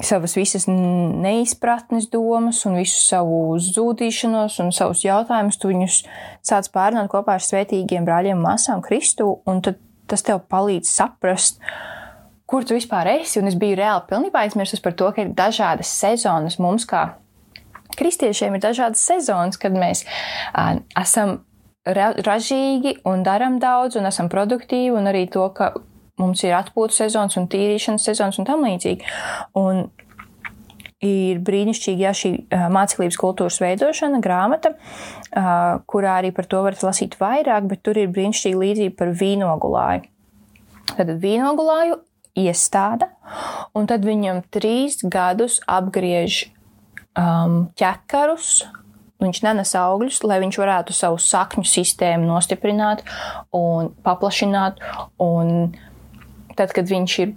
savas 0.00 0.36
visas 0.36 0.64
neizpratnes 0.68 2.08
domas 2.10 2.62
un 2.66 2.78
visu 2.80 2.96
savu 3.02 3.58
zudīšanos 3.60 4.58
un 4.64 4.72
savus 4.72 5.04
jautājumus, 5.04 5.58
tu 5.60 5.72
viņus 5.72 6.02
sāc 6.44 6.70
pārnāt 6.72 7.10
kopā 7.12 7.36
ar 7.36 7.44
svētīgiem 7.44 8.06
brāļiem 8.08 8.40
māsām 8.40 8.80
Kristu, 8.84 9.42
un 9.46 9.60
tas 9.62 10.24
tev 10.24 10.40
palīdz 10.48 10.88
saprast, 10.88 11.60
kur 12.48 12.64
tu 12.64 12.76
vispār 12.76 13.18
esi. 13.18 13.38
Un 13.40 13.52
es 13.52 13.56
biju 13.58 13.76
reāli 13.80 14.08
pilnībā 14.08 14.46
aizmirsus 14.46 14.80
par 14.84 14.96
to, 14.96 15.12
ka 15.12 15.26
ir 15.26 15.36
dažādas 15.36 15.92
sezonas 15.92 16.58
mums 16.60 16.88
kā 16.88 17.10
kristiešiem 17.96 18.56
ir 18.56 18.62
dažādas 18.64 19.04
sezonas, 19.04 19.58
kad 19.60 19.74
mēs 19.76 20.04
uh, 20.04 20.78
esam 20.98 21.42
ra 21.84 22.12
ražīgi 22.16 22.98
un 23.08 23.24
darām 23.26 23.58
daudz 23.62 23.98
un 23.98 24.08
esam 24.08 24.30
produktīvi, 24.32 24.94
un 24.96 25.10
arī 25.10 25.26
to, 25.32 25.48
ka 25.56 25.72
mums 26.20 26.44
ir 26.44 26.56
atpūtas 26.56 27.02
sezonas 27.04 27.38
un 27.40 27.48
tīrīšanas 27.52 28.08
sezonas 28.10 28.38
un 28.40 28.48
tam 28.48 28.64
līdzīgi. 28.66 29.08
Un 29.58 29.86
ir 31.02 31.40
brīnišķīgi, 31.42 32.04
ja 32.04 32.12
šī 32.14 32.32
māceklības 32.72 33.18
kultūras 33.18 33.58
veidošana, 33.62 34.20
grāmata, 34.22 34.74
kurā 35.90 36.18
arī 36.20 36.30
par 36.34 36.46
to 36.50 36.62
varat 36.62 36.84
lasīt 36.86 37.18
vairāk, 37.20 37.66
bet 37.70 37.82
tur 37.86 37.98
ir 37.98 38.12
brīnišķīgi 38.14 38.62
līdzība 38.62 38.98
par 39.00 39.12
vīnogulāju. 39.18 40.06
Tad 40.92 41.14
vīnogulāju 41.22 41.98
iestāda, 42.38 43.10
un 43.76 43.88
tad 43.90 44.06
viņam 44.06 44.42
trīs 44.54 45.00
gadus 45.02 45.58
apgriež 45.68 46.44
um, 47.18 47.66
ķekarus, 47.78 48.62
viņš 49.22 49.42
nenes 49.44 49.74
augļus, 49.78 50.22
lai 50.26 50.40
viņš 50.42 50.58
varētu 50.58 50.96
savu 50.96 51.20
sakņu 51.22 51.64
sistēmu 51.68 52.26
nostiprināt 52.26 53.04
un 53.54 53.92
paplašināt. 54.04 54.82
Un 55.22 55.72
tad, 56.58 56.74
kad 56.76 56.88
viņš 56.90 57.18
ir 57.24 57.34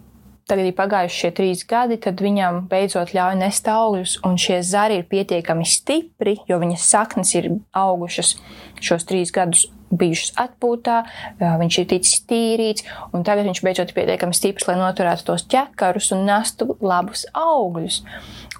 tagad 0.49 0.67
ir 0.69 0.75
pagājuši 0.77 1.21
šie 1.21 1.31
trīs 1.35 1.63
gadi, 1.67 1.97
tad 2.01 2.21
viņam 2.21 2.65
beidzot 2.69 3.15
ļauj 3.15 3.37
nest 3.39 3.67
augļus, 3.69 4.19
un 4.27 4.37
šie 4.41 4.59
zari 4.65 4.99
ir 5.01 5.07
pietiekami 5.09 5.65
stipri, 5.65 6.37
jo 6.49 6.59
viņas 6.61 6.89
saknes 6.91 7.33
ir 7.37 7.49
augušas 7.73 8.35
šos 8.83 9.09
trīs 9.09 9.33
gadus. 9.35 9.69
Bijušas 9.95 10.31
atpūtā, 10.41 10.95
viņš 11.39 11.75
ir 11.77 11.85
ticis 11.87 12.23
tīrīts, 12.27 12.83
un 13.15 13.21
tagad 13.23 13.45
viņš 13.47 13.61
beidzot 13.63 13.91
ir 13.91 13.95
pietiekami 13.95 14.35
stiprs, 14.35 14.65
lai 14.67 14.75
noturētu 14.79 15.27
tos 15.27 15.45
ķekarus 15.47 16.09
un 16.11 16.25
nestu 16.27 16.73
labus 16.81 17.23
augļus. 17.37 17.99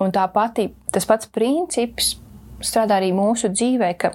Un 0.06 0.14
tā 0.16 0.28
pati, 0.32 0.70
tas 0.94 1.10
pats 1.10 1.28
princips 1.34 2.14
strādā 2.64 3.02
arī 3.02 3.10
mūsu 3.18 3.50
dzīvē, 3.52 3.90
ka 4.00 4.14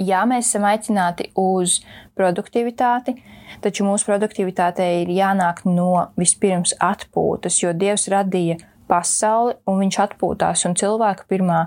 jā, 0.00 0.24
mēs 0.26 0.48
esam 0.48 0.66
aicināti 0.66 1.28
uz 1.38 1.82
produktivitāti, 2.18 3.18
taču 3.64 3.86
mūsu 3.86 4.08
produktivitātei 4.08 5.02
ir 5.02 5.12
jānāk 5.12 5.64
no 5.68 6.08
vispirms 6.18 6.74
atpūtas, 6.82 7.60
jo 7.62 7.74
Dievs 7.76 8.08
radīja 8.12 8.58
pasauli 8.88 9.56
un 9.68 9.82
viņš 9.82 10.00
atpūtās, 10.06 10.64
un 10.68 10.76
cilvēka 10.78 11.28
pirmā 11.30 11.66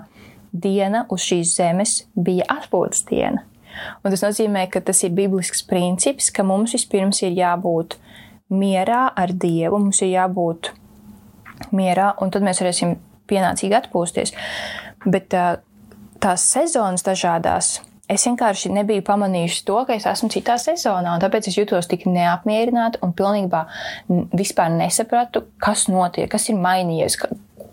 diena 0.52 1.06
uz 1.12 1.24
šīs 1.24 1.56
zemes 1.56 1.96
bija 2.14 2.46
atpūtas 2.52 3.06
diena. 3.08 3.44
Un 4.04 4.12
tas 4.12 4.22
nozīmē, 4.24 4.66
ka 4.68 4.82
tas 4.84 5.00
ir 5.06 5.14
biblisks 5.16 5.64
princips, 5.64 6.28
ka 6.34 6.44
mums 6.44 6.74
vispirms 6.76 7.22
ir 7.24 7.32
jābūt 7.38 7.96
mierā 8.52 9.06
ar 9.16 9.32
Dievu, 9.32 9.78
mums 9.80 10.02
ir 10.04 10.12
jābūt 10.12 10.72
mierā, 11.72 12.12
un 12.20 12.32
tad 12.34 12.44
mēs 12.44 12.60
varēsim 12.60 12.98
pienācīgi 13.30 13.78
atpūsties. 13.78 14.34
Bet 15.06 15.32
tās 15.32 16.44
sezonas 16.52 17.06
dažādās, 17.06 17.78
es 18.12 18.26
vienkārši 18.28 18.72
nebiju 18.76 19.04
pamanījusi 19.06 19.64
to, 19.68 19.78
ka 19.88 19.96
es 19.96 20.06
esmu 20.08 20.30
citā 20.32 20.56
sezonā, 20.60 21.16
un 21.16 21.22
tāpēc 21.22 21.48
es 21.50 21.58
jutos 21.58 21.88
tik 21.90 22.06
neapmierināta 22.10 23.02
un 23.04 23.14
pilnībā 23.16 23.64
vispār 24.36 24.72
nesapratu, 24.74 25.46
kas 25.62 25.86
notiek, 25.92 26.30
kas 26.32 26.48
ir 26.52 26.60
mainījies, 26.60 27.18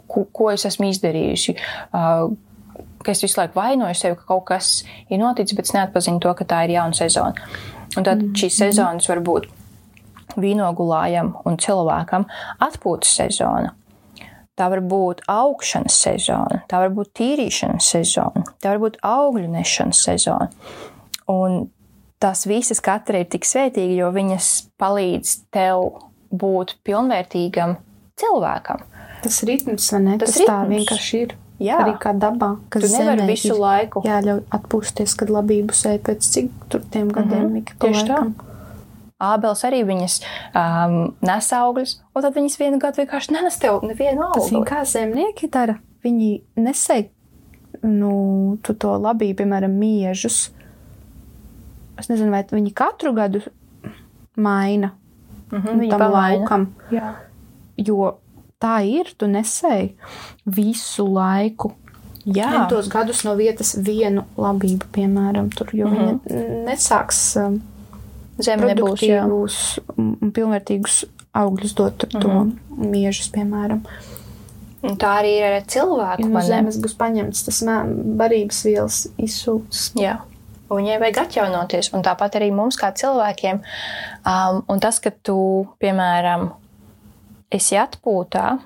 ko, 0.10 0.26
ko 0.26 0.52
es 0.54 0.66
esmu 0.70 0.90
izdarījusi. 0.94 1.58
Ka 3.00 3.14
es 3.14 3.24
visu 3.24 3.40
laiku 3.40 3.56
vainoju 3.56 3.96
sevi, 3.96 4.18
ka 4.20 4.28
kaut 4.28 4.46
kas 4.50 4.72
ir 5.08 5.22
noticis, 5.22 5.56
bet 5.56 5.70
es 5.70 5.76
neatpazinu 5.76 6.20
to, 6.24 6.34
ka 6.36 6.48
tā 6.48 6.66
ir 6.68 6.76
jauna 6.76 6.98
sezona. 6.98 7.48
Un 7.98 8.06
tad 8.06 8.22
mm. 8.22 8.36
šīs 8.38 8.60
sezonas 8.60 9.08
var 9.10 9.24
būt 9.26 9.48
vīnogulājam 10.40 11.34
un 11.48 11.58
cilvēkam 11.62 12.28
atpūtas 12.62 13.16
sezona. 13.22 13.74
Tā 14.60 14.68
var 14.68 14.82
būt 14.84 15.24
augšanas 15.32 15.96
sezona, 16.04 16.64
tā 16.68 16.82
var 16.84 16.90
būt 16.92 17.14
tīrīšanas 17.16 17.92
sezona, 17.94 18.44
tā 18.60 18.74
var 18.74 18.82
būt 18.84 18.98
augļu 19.08 19.48
nešanas 19.54 20.02
sezona. 20.04 20.50
Un 21.32 21.70
tās 22.20 22.44
visas 22.50 22.82
katra 22.84 23.22
ir 23.24 23.30
tik 23.32 23.48
svētīga, 23.48 24.02
jo 24.02 24.10
viņas 24.12 24.50
palīdz 24.82 25.36
tev 25.56 25.86
būt 26.30 26.76
pilnvērtīgam 26.84 27.78
cilvēkam. 28.20 28.84
Tas 29.24 29.44
ritms, 29.48 29.88
vai 29.94 30.02
ne? 30.04 30.18
Tas, 30.20 30.34
tas 30.34 30.42
ritms. 30.42 30.52
tā 30.52 30.60
vienkārši 30.74 31.22
ir. 31.24 31.38
Jā, 31.60 31.82
arī 31.84 31.96
kā 32.00 32.14
dabā. 32.16 32.54
Tu 32.72 32.88
nevari 32.88 33.26
visu 33.28 33.56
laiku. 33.60 34.04
Jāļauj 34.08 34.46
atpūsties, 34.56 35.16
kad 35.20 35.32
labību 35.34 35.76
sēž 35.76 36.00
pēc 36.08 36.30
cik 36.36 36.54
tur 36.72 36.86
tiem 36.92 37.10
gadiem. 37.12 37.50
Mm 37.50 37.58
-hmm. 37.58 37.82
Tieši 37.84 38.06
tā. 38.08 38.20
Ābels 39.20 39.66
arī 39.68 39.82
viņas 39.84 40.22
um, 40.56 41.16
nes 41.28 41.48
augļus, 41.52 41.98
un 42.16 42.24
tad 42.24 42.38
viņas 42.38 42.60
vienu 42.62 42.80
gadu 42.80 43.02
vienkārši 43.02 43.34
nenes 43.36 43.60
tev 43.60 43.82
nevienu 43.84 44.30
augli. 44.30 44.64
Kā 44.68 44.86
zemnieki 44.88 45.50
dara. 45.52 45.76
Viņi 46.06 46.30
nesēj 46.56 47.10
nu, 47.84 48.14
tu 48.64 48.76
to 48.80 48.96
labību, 49.00 49.42
piemēram, 49.42 49.76
miežus. 49.80 50.50
Es 52.00 52.08
nezinu, 52.08 52.32
vai 52.32 52.46
viņi 52.48 52.72
katru 52.76 53.12
gadu 53.16 53.42
maina 54.40 54.94
mm 55.52 55.62
-hmm, 55.62 55.90
tam 55.90 56.12
laukam. 56.12 56.68
Jā. 56.92 57.14
Jo 57.78 58.18
tā 58.60 58.84
ir, 58.84 59.14
tu 59.18 59.28
nesēji 59.28 59.96
visu 60.46 61.08
laiku. 61.14 61.74
Jā, 62.26 62.68
tos 62.70 62.88
gadus 62.88 63.24
no 63.24 63.36
vietas 63.36 63.78
vienu 63.86 64.24
labību, 64.38 64.86
piemēram, 64.92 65.50
tur, 65.56 65.70
jo 65.74 65.88
mm 65.88 65.96
-hmm. 65.96 66.20
viņa 66.26 66.66
nesāks. 66.66 67.46
Um, 67.46 67.62
Zeme 68.40 68.70
nebūs 68.72 69.04
būs 69.04 69.58
un 69.98 70.32
pilnvērtīgus 70.36 71.04
augļus 71.40 71.76
dot 71.76 72.06
ar 72.08 72.14
to 72.16 72.30
mm 72.30 72.40
-hmm. 72.40 72.90
miežus, 72.94 73.30
piemēram. 73.36 73.84
Un 74.82 74.96
tā 74.96 75.12
arī 75.20 75.34
ir 75.38 75.46
ar 75.58 75.66
cilvēku. 75.68 76.28
No 76.28 76.42
zemes 76.42 76.80
būs 76.80 76.96
paņemts 76.96 77.46
tas 77.46 77.64
barības 78.22 78.64
vielas 78.66 79.08
izsūts. 79.18 79.92
Jā. 80.00 80.22
Un 80.70 80.78
viņai 80.78 81.00
vajag 81.02 81.18
atjaunoties. 81.18 81.94
Un 81.94 82.04
tāpat 82.06 82.38
arī 82.40 82.52
mums, 82.54 82.78
kā 82.78 82.92
cilvēkiem, 82.96 83.60
um, 84.26 84.64
un 84.70 84.80
tas, 84.80 85.00
ka 85.00 85.12
tu, 85.24 85.68
piemēram, 85.80 86.52
esi 87.52 87.76
atpūtā, 87.76 88.60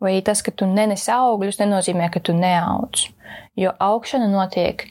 vai 0.00 0.22
tas, 0.22 0.42
ka 0.42 0.50
tu 0.54 0.66
nenesi 0.66 1.10
augļus, 1.10 1.58
nenozīmē, 1.58 2.10
ka 2.10 2.20
tu 2.20 2.32
neaudz. 2.32 3.08
Jo 3.56 3.72
augšana 3.80 4.28
notiek 4.30 4.86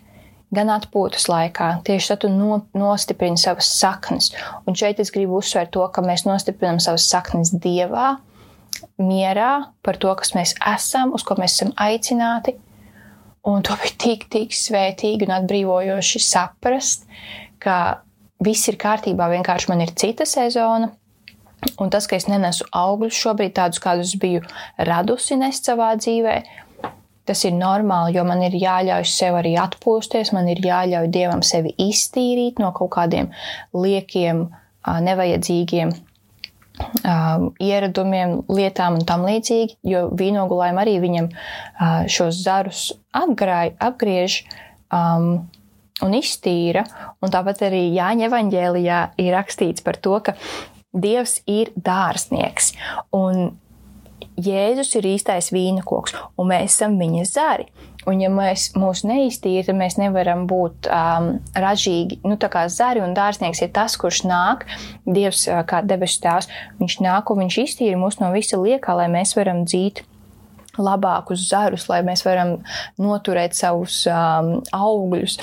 gan 0.53 0.71
atpūtas 0.73 1.27
laikā. 1.31 1.69
Tieši 1.87 2.11
tad 2.11 2.23
tu 2.23 2.31
no, 2.31 2.59
nostiprini 2.77 3.39
savas 3.39 3.69
saknes. 3.79 4.31
Un 4.67 4.77
šeit 4.77 5.01
es 5.03 5.11
gribu 5.13 5.39
uzsvērt 5.41 5.73
to, 5.75 5.85
ka 5.93 6.03
mēs 6.05 6.25
nostiprinām 6.27 6.81
savas 6.83 7.07
saknes 7.11 7.53
dievā, 7.63 8.15
mierā 9.01 9.71
par 9.85 9.99
to, 10.01 10.11
kas 10.19 10.35
mēs 10.37 10.55
esam, 10.75 11.13
uz 11.15 11.25
ko 11.25 11.37
mēs 11.39 11.57
esam 11.57 11.73
aicināti. 11.81 12.55
Un 13.45 13.61
to 13.65 13.75
bija 13.77 13.93
tik, 14.01 14.27
tik 14.33 14.55
svētīgi 14.57 15.27
un 15.27 15.35
atbrīvojoši 15.35 16.21
saprast, 16.23 17.05
ka 17.61 18.01
viss 18.43 18.69
ir 18.71 18.79
kārtībā, 18.81 19.29
vienkārši 19.31 19.69
man 19.69 19.83
ir 19.85 19.93
cita 19.97 20.25
sezona. 20.29 20.91
Un 21.81 21.89
tas, 21.89 22.05
ka 22.09 22.17
es 22.17 22.27
nenesu 22.29 22.65
augļus 22.75 23.17
šobrīd, 23.17 23.55
tādus, 23.57 23.81
kādus 23.81 24.13
biju 24.21 24.43
radusi 24.89 25.37
nest 25.39 25.65
savā 25.65 25.93
dzīvē, 25.97 26.35
Tas 27.25 27.41
ir 27.47 27.55
normāli, 27.57 28.15
jo 28.17 28.25
man 28.27 28.43
ir 28.45 28.57
jāļauj 28.59 29.07
sev 29.09 29.39
arī 29.39 29.55
atpūsties, 29.57 30.33
man 30.35 30.49
ir 30.51 30.61
jāļauj 30.61 31.09
dievam 31.13 31.41
sevi 31.45 31.73
iztīrīt 31.87 32.61
no 32.61 32.69
kaut 32.75 32.93
kādiem 32.97 33.31
liekiem, 33.73 34.45
nevajadzīgiem 34.85 35.95
ieradumiem, 37.63 38.37
lietām 38.51 38.99
un 38.99 39.05
tam 39.07 39.25
līdzīgi, 39.25 39.77
jo 39.87 40.05
vīnogulājumi 40.19 40.81
arī 40.83 40.95
viņam 41.03 41.29
šos 42.11 42.41
zarus 42.43 42.85
apgrāj, 43.15 43.73
apgriež 43.79 44.41
um, 44.91 45.45
un 46.03 46.15
iztīra. 46.17 46.85
Un 47.23 47.33
tāpat 47.33 47.65
arī 47.69 47.87
Jāņa 47.95 48.29
evaņģēlijā 48.29 49.01
ir 49.23 49.35
rakstīts 49.37 49.85
par 49.85 50.01
to, 50.01 50.19
ka 50.19 50.35
Dievs 50.95 51.41
ir 51.51 51.73
dārznieks. 51.75 52.71
Un 53.15 53.49
Jēzus 54.35 54.95
ir 54.99 55.07
īstais 55.13 55.51
vīna 55.55 55.83
koks, 55.87 56.15
un 56.35 56.49
mēs 56.51 56.75
esam 56.75 56.97
viņa 56.99 57.27
zari. 57.29 57.69
Un, 58.05 58.19
ja 58.21 58.29
mēs 58.29 58.67
mūs 58.77 59.01
neiztīrām, 59.07 59.65
tad 59.65 59.77
mēs 59.79 59.95
nevaram 59.97 60.43
būt 60.49 60.89
um, 60.93 61.29
ražīgi. 61.57 62.19
Nu, 62.27 62.35
tā 62.37 62.51
kā 62.53 62.67
zari 62.69 63.01
un 63.01 63.15
dārznieks 63.17 63.63
ir 63.65 63.71
tas, 63.73 63.95
kurš 63.97 64.25
nāk, 64.29 64.67
Dievs, 65.09 65.47
kā 65.69 65.81
debesu 65.81 66.21
tēvs, 66.21 66.51
viņš 66.81 66.99
nāk 67.01 67.31
un 67.33 67.45
viņš 67.45 67.61
iztīra 67.63 67.97
mūs 67.97 68.19
no 68.21 68.29
visa 68.35 68.61
liekā, 68.61 68.93
lai 68.99 69.07
mēs 69.13 69.33
varam 69.37 69.63
dzīt 69.65 70.03
labākus 70.81 71.47
zarus, 71.49 71.87
lai 71.89 72.01
mēs 72.05 72.23
varam 72.25 72.57
noturēt 73.01 73.55
savus 73.57 74.01
um, 74.11 74.59
augļus. 74.75 75.37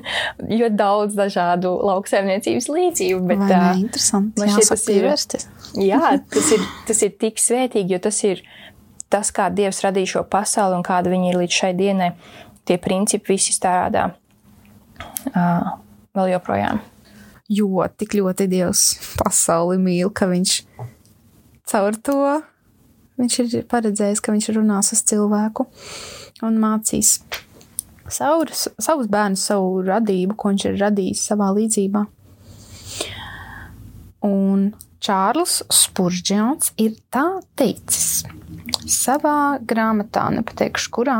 jo 0.60 0.70
daudz 0.72 1.16
dažādu 1.18 1.72
lauksaimniecības 1.88 2.70
līdzību. 2.70 3.22
Bet, 3.30 3.44
Vai 3.44 3.50
ne, 3.54 3.70
interesanti. 3.86 4.40
Man 4.42 4.54
šķiet, 4.54 4.70
tas 4.74 4.88
ir, 4.92 5.10
jā, 5.80 6.14
tas 6.30 6.52
ir, 6.56 6.64
tas 6.88 7.02
ir 7.06 7.14
tik 7.20 7.40
svētīgi, 7.42 7.96
jo 7.96 8.00
tas 8.02 8.20
ir 8.26 8.42
tas, 9.12 9.30
kā 9.34 9.50
Dievs 9.54 9.82
radīja 9.84 10.16
šo 10.16 10.24
pasauli 10.30 10.78
un 10.78 10.86
kāda 10.86 11.12
viņi 11.12 11.30
ir 11.32 11.38
līdz 11.42 11.60
šai 11.60 11.72
dienai. 11.78 12.14
Tie 12.64 12.78
principi 12.80 13.34
visi 13.34 13.52
strādā 13.52 14.08
uh, 14.08 15.70
vēl 16.16 16.32
joprojām. 16.32 16.80
Jo 17.52 17.84
tik 17.92 18.16
ļoti 18.16 18.48
Dievs 18.48 18.86
pasauli 19.20 19.76
mīl, 19.82 20.08
ka 20.14 20.30
viņš 20.30 20.58
caur 21.68 22.00
to 22.00 22.18
Viņš 23.14 23.34
ir 23.38 23.66
paredzējis, 23.70 24.20
ka 24.22 24.32
viņš 24.34 24.50
runās 24.56 24.90
uz 24.94 25.04
cilvēku 25.06 25.68
un 26.42 26.56
mācīs 26.58 27.20
savus, 28.10 28.66
savus 28.82 29.10
bērnus, 29.10 29.44
savu 29.50 29.84
radību, 29.86 30.34
ko 30.34 30.50
viņš 30.50 30.64
ir 30.66 30.80
radījis 30.80 31.22
savā 31.30 31.52
līdzībā. 31.54 32.02
Un 34.26 34.66
Čārlis 35.04 35.58
Spurģions 35.68 36.70
ir 36.80 36.94
tā 37.12 37.26
teicis 37.60 38.22
savā 38.88 39.58
grāmatā, 39.60 40.22
nepateikšu 40.32 40.92
kurā, 40.96 41.16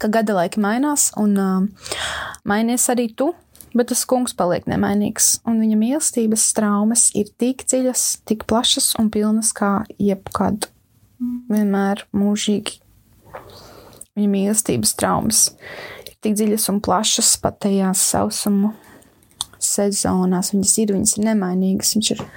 ka 0.00 0.08
gada 0.12 0.38
laiki 0.38 0.62
mainās 0.64 1.10
un 1.20 1.34
uh, 1.36 1.90
mainies 2.48 2.88
arī 2.88 3.10
tu, 3.12 3.34
bet 3.76 3.90
tas 3.92 4.06
kungs 4.08 4.32
paliek 4.38 4.64
nemainīgs, 4.70 5.42
un 5.44 5.60
viņa 5.60 5.76
mīlestības 5.82 6.46
traumas 6.56 7.10
ir 7.12 7.28
tik 7.36 7.66
dziļas, 7.68 8.06
tik 8.24 8.48
plašas 8.48 8.94
un 8.96 9.12
pilnas 9.12 9.52
kā 9.52 9.74
jebkad, 10.00 10.70
vienmēr 11.52 12.06
mūžīgi. 12.16 12.80
Viņa 14.16 14.32
mīlestības 14.32 14.96
traumas 14.96 15.46
ir 16.06 16.16
tik 16.24 16.40
dziļas 16.40 16.70
un 16.72 16.80
plašas 16.80 17.36
pat 17.44 17.60
tajās 17.66 18.08
sausumu 18.14 18.72
sezonās. 19.60 20.54
Viņas 20.56 20.78
ir, 20.80 20.96
viņas 20.96 21.18
ir 21.18 21.28
nemainīgas. 21.34 21.98
Viņš 21.98 22.16
ir. 22.16 22.30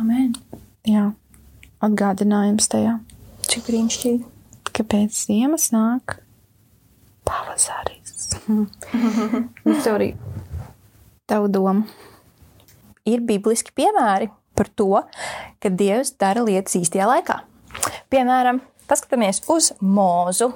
Amen. 0.00 0.32
Jā, 0.88 1.10
atgādinājums 1.84 2.68
tajā. 2.72 2.96
Cik 3.44 3.66
brīnišķīgi. 3.68 4.24
Kāpēc 4.72 5.16
ziemas 5.26 5.68
nāk? 5.74 6.16
Pavasaris. 7.28 8.32
Viktorija, 9.66 10.16
tavu 11.30 11.50
domu. 11.52 11.84
Ir 13.04 13.20
bibliski 13.26 13.74
piemēri 13.76 14.30
par 14.56 14.70
to, 14.78 15.02
ka 15.60 15.68
Dievs 15.68 16.14
dara 16.20 16.44
lietas 16.46 16.78
īstajā 16.78 17.08
laikā. 17.10 17.40
Piemēram, 18.12 18.62
paskatāmies 18.88 19.42
uz 19.52 19.72
mūzu. 19.82 20.52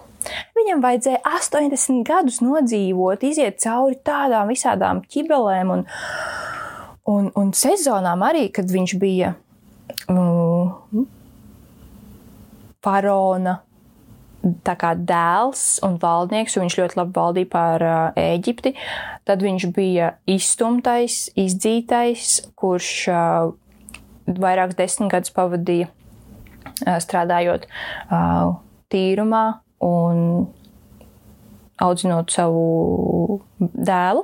Viņam 0.57 0.83
vajadzēja 0.83 1.21
80 1.29 2.03
gadus 2.07 2.41
nodzīvot, 2.43 3.23
iziet 3.27 3.61
cauri 3.63 3.99
tādām 4.07 4.51
visādām 4.51 5.05
ķibelēm 5.13 5.73
un, 5.77 5.85
un, 7.11 7.31
un 7.35 7.53
sezonām 7.57 8.25
arī, 8.27 8.49
kad 8.55 8.71
viņš 8.71 8.97
bija 9.01 9.35
tā 14.65 14.77
kā 14.79 14.93
dēls 14.99 15.81
un 15.87 15.97
valdnieks, 16.03 16.55
jo 16.55 16.63
viņš 16.63 16.77
ļoti 16.79 16.99
labi 17.01 17.17
valdīja 17.17 17.51
pār 17.51 17.85
uh, 17.87 18.19
Ēģipti. 18.21 18.75
Tad 19.27 19.43
viņš 19.43 19.69
bija 19.75 20.13
izstumtais, 20.31 21.27
izdzītais, 21.39 22.37
kurš 22.59 22.91
uh, 23.11 23.49
vairākus 24.27 24.79
desmit 24.79 25.11
gadus 25.15 25.35
pavadīja 25.35 25.89
uh, 25.91 26.99
strādājot 27.03 27.67
uh, 27.67 28.55
tīrumā 28.93 29.45
un 29.83 30.47
audzinot 31.83 32.33
savu 32.33 33.41
dēlu. 33.61 34.23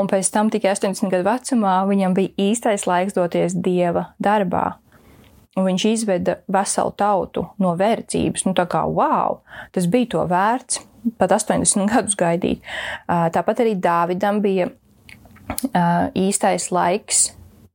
Un 0.00 0.08
pēc 0.08 0.30
tam, 0.32 0.48
tikai 0.52 0.72
80 0.72 1.12
gadu 1.12 1.26
vecumā, 1.26 1.80
viņam 1.88 2.14
bija 2.16 2.32
īstais 2.50 2.86
laiks 2.88 3.16
doties 3.16 3.56
dieva 3.56 4.10
darbā. 4.22 4.78
Un 5.58 5.66
viņš 5.66 5.86
izveda 5.90 6.38
veselu 6.48 6.94
tautu 6.96 7.44
no 7.60 7.74
verdzības. 7.76 8.46
Nu, 8.46 8.54
tā 8.56 8.64
kā 8.70 8.84
wow, 8.88 9.40
tas 9.74 9.88
bija 9.90 10.12
to 10.14 10.24
vērts, 10.30 10.80
pat 11.20 11.34
80 11.36 11.88
gadus 11.92 12.16
gaidīt. 12.18 12.64
Tāpat 13.08 13.64
arī 13.64 13.74
Dāvidam 13.76 14.40
bija 14.44 14.70
īstais 16.16 16.70
laiks 16.72 17.30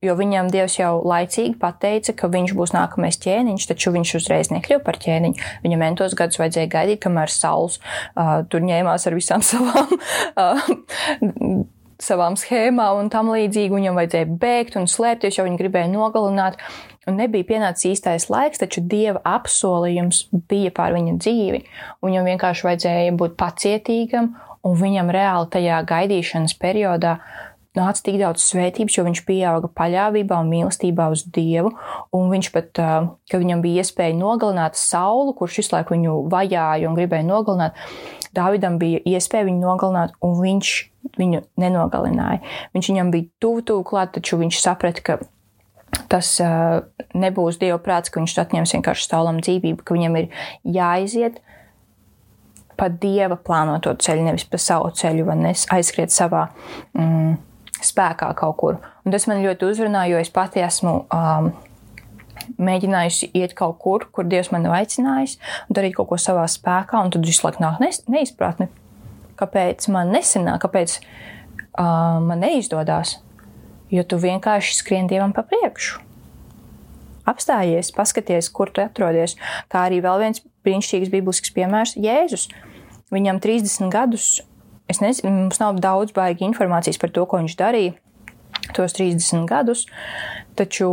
jo 0.06 0.16
viņam 0.18 0.50
Dievs 0.54 0.78
jau 0.78 1.00
laicīgi 1.06 1.56
pateica, 1.62 2.14
ka 2.18 2.30
viņš 2.32 2.54
būs 2.58 2.74
nākamais 2.76 3.18
ķēniņš, 3.24 3.68
taču 3.72 3.94
viņš 3.96 4.16
uzreiz 4.20 4.52
nekļuva 4.54 4.84
par 4.86 5.00
ķēniņu. 5.02 5.50
Viņam 5.66 5.82
mentos 5.82 6.16
gadus 6.18 6.40
vajadzēja 6.42 6.72
gaidīt, 6.72 7.02
kamēr 7.06 7.32
saules 7.34 7.80
uh, 7.80 8.42
tur 8.50 8.66
ņēmās 8.66 9.08
ar 9.10 9.18
visām 9.18 9.46
savām. 9.50 9.96
Uh, 10.36 11.66
savām 12.02 12.36
schēmām 12.40 13.00
un 13.04 13.12
tam 13.14 13.32
līdzīgi. 13.34 13.74
Viņam 13.74 14.00
vajadzēja 14.00 14.30
bēgt 14.42 14.78
un 14.80 14.90
slēpties, 14.90 15.40
jo 15.40 15.48
viņi 15.48 15.60
gribēja 15.62 15.92
nogalināt. 15.94 16.60
Un 17.06 17.20
nebija 17.22 17.46
pienācis 17.46 17.92
īstais 17.94 18.30
laiks, 18.34 18.64
taču 18.64 18.82
dieva 18.82 19.22
apsolījums 19.30 20.26
bija 20.50 20.74
pār 20.74 20.96
viņa 20.96 21.18
dzīvi. 21.22 21.62
Viņam 22.06 22.32
vienkārši 22.32 22.66
vajadzēja 22.66 23.18
būt 23.20 23.36
pacietīgam, 23.38 24.32
un 24.66 24.80
viņam 24.80 25.12
reāli 25.14 25.52
tajā 25.54 25.84
gaidīšanas 25.86 26.58
periodā 26.58 27.20
nāca 27.76 28.02
tik 28.08 28.18
daudz 28.22 28.44
svētības, 28.48 28.96
jo 28.98 29.04
viņš 29.06 29.22
pieauga 29.28 29.70
paļāvībā 29.78 30.40
un 30.42 30.52
mīlestībā 30.52 31.10
uz 31.14 31.26
Dievu. 31.36 31.74
Un 32.16 32.32
viņš 32.32 32.52
pat, 32.56 32.72
ka 33.30 33.42
viņam 33.42 33.62
bija 33.62 33.84
iespēja 33.84 34.16
nogalināt 34.18 34.80
sauli, 34.80 35.36
kurš 35.38 35.62
visu 35.62 35.76
laiku 35.76 35.96
viņu 35.98 36.18
vajāja 36.32 36.90
un 36.90 36.98
gribēja 36.98 37.28
nogalināt, 37.28 37.78
Dāvidam 38.36 38.76
bija 38.82 39.00
iespēja 39.08 39.48
viņu 39.48 39.62
nogalināt, 39.64 40.16
un 40.26 40.34
viņš 40.42 40.72
viņu 41.20 41.44
nenogalināja. 41.62 42.42
Viņš 42.76 42.92
viņam 42.92 43.14
bija 43.14 43.30
tuvu, 43.44 43.64
tuvu 43.70 43.86
klāt, 43.88 44.14
taču 44.18 44.40
viņš 44.42 44.62
saprata, 44.62 45.04
ka 45.06 45.18
tas 46.12 46.36
uh, 46.44 46.84
nebūs 47.18 47.60
Dieva 47.62 47.80
prāts, 47.82 48.12
ka 48.12 48.20
viņš 48.20 48.38
atņems 48.44 48.76
vienkārši 48.78 49.10
saulam 49.10 49.42
dzīvību, 49.44 49.84
ka 49.86 49.96
viņam 49.96 50.18
ir 50.22 50.32
jāiziet 50.78 51.42
pa 52.76 52.90
Dieva 52.92 53.38
plānoto 53.40 53.94
ceļu, 53.96 54.26
nevis 54.28 54.48
pa 54.52 54.60
savu 54.60 54.92
ceļu, 54.96 55.24
vai 55.30 55.54
aizskriet 55.78 56.12
savā 56.12 56.50
mm, 56.98 57.38
spēkā 57.86 58.34
kaut 58.36 58.58
kur. 58.60 58.82
Un 59.06 59.16
tas 59.16 59.28
man 59.32 59.44
ļoti 59.46 59.70
uzrunāja, 59.70 60.16
jo 60.16 60.24
es 60.24 60.32
pati 60.34 60.64
esmu 60.66 60.98
um, 61.06 61.52
mēģinājusi 62.62 63.32
iet 63.38 63.56
kaut 63.58 63.80
kur, 63.84 64.08
kur 64.12 64.28
Dievs 64.28 64.52
man 64.54 64.68
ir 64.68 64.76
aicinājis, 64.76 65.38
darīt 65.72 65.96
kaut 65.98 66.12
ko 66.12 66.20
savā 66.22 66.46
spēkā, 66.52 67.00
un 67.00 67.14
tad 67.16 67.26
visu 67.28 67.46
laiku 67.48 67.64
nāk 67.64 67.80
neizpratne, 68.12 68.70
kāpēc 69.40 69.88
man 69.94 70.14
nesanāk, 70.16 70.62
kāpēc 70.66 70.98
uh, 71.02 72.18
man 72.24 72.44
neizdodas. 72.44 73.20
Jo 73.94 74.04
tu 74.04 74.18
vienkārši 74.18 74.80
skrien 74.80 75.08
Dievam 75.08 75.34
pa 75.36 75.46
priekšu. 75.46 76.02
Apstājies, 77.30 77.92
paskaties, 77.94 78.50
kur 78.54 78.70
tu 78.74 78.82
atrodies. 78.84 79.38
Kā 79.70 79.86
arī 79.90 80.02
vēl 80.04 80.22
viens 80.22 80.42
brīnišķīgs 80.66 81.14
biblisks 81.14 81.54
piemērs- 81.54 81.96
Jēzus. 82.08 82.50
Viņam 83.14 83.40
30 83.42 83.90
gadus 83.94 84.42
es 84.88 85.02
nezinu, 85.02 85.32
mums 85.32 85.60
nav 85.62 85.80
daudz 85.82 86.14
baigi 86.16 86.46
informācijas 86.46 87.00
par 87.02 87.14
to, 87.14 87.26
ko 87.26 87.42
viņš 87.42 87.58
darīja 87.60 87.96
tos 88.76 88.96
30 88.98 89.46
gadus, 89.50 89.86
taču 90.58 90.90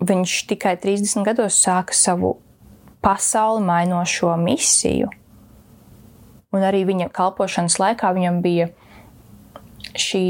viņš 0.00 0.34
tikai 0.52 0.76
30 0.80 1.24
gados 1.26 1.58
sāka 1.64 1.96
savu 1.96 2.36
pasauli 3.04 3.64
mainošo 3.66 4.34
misiju. 4.40 5.10
Un 6.54 6.64
arī 6.64 6.84
viņa 6.88 7.10
kalpošanas 7.12 7.76
laikā 7.80 8.12
viņam 8.16 8.40
bija 8.44 8.70
šī 9.98 10.28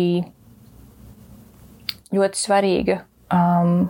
ļoti 2.15 2.41
svarīga 2.41 3.03
um, 3.35 3.87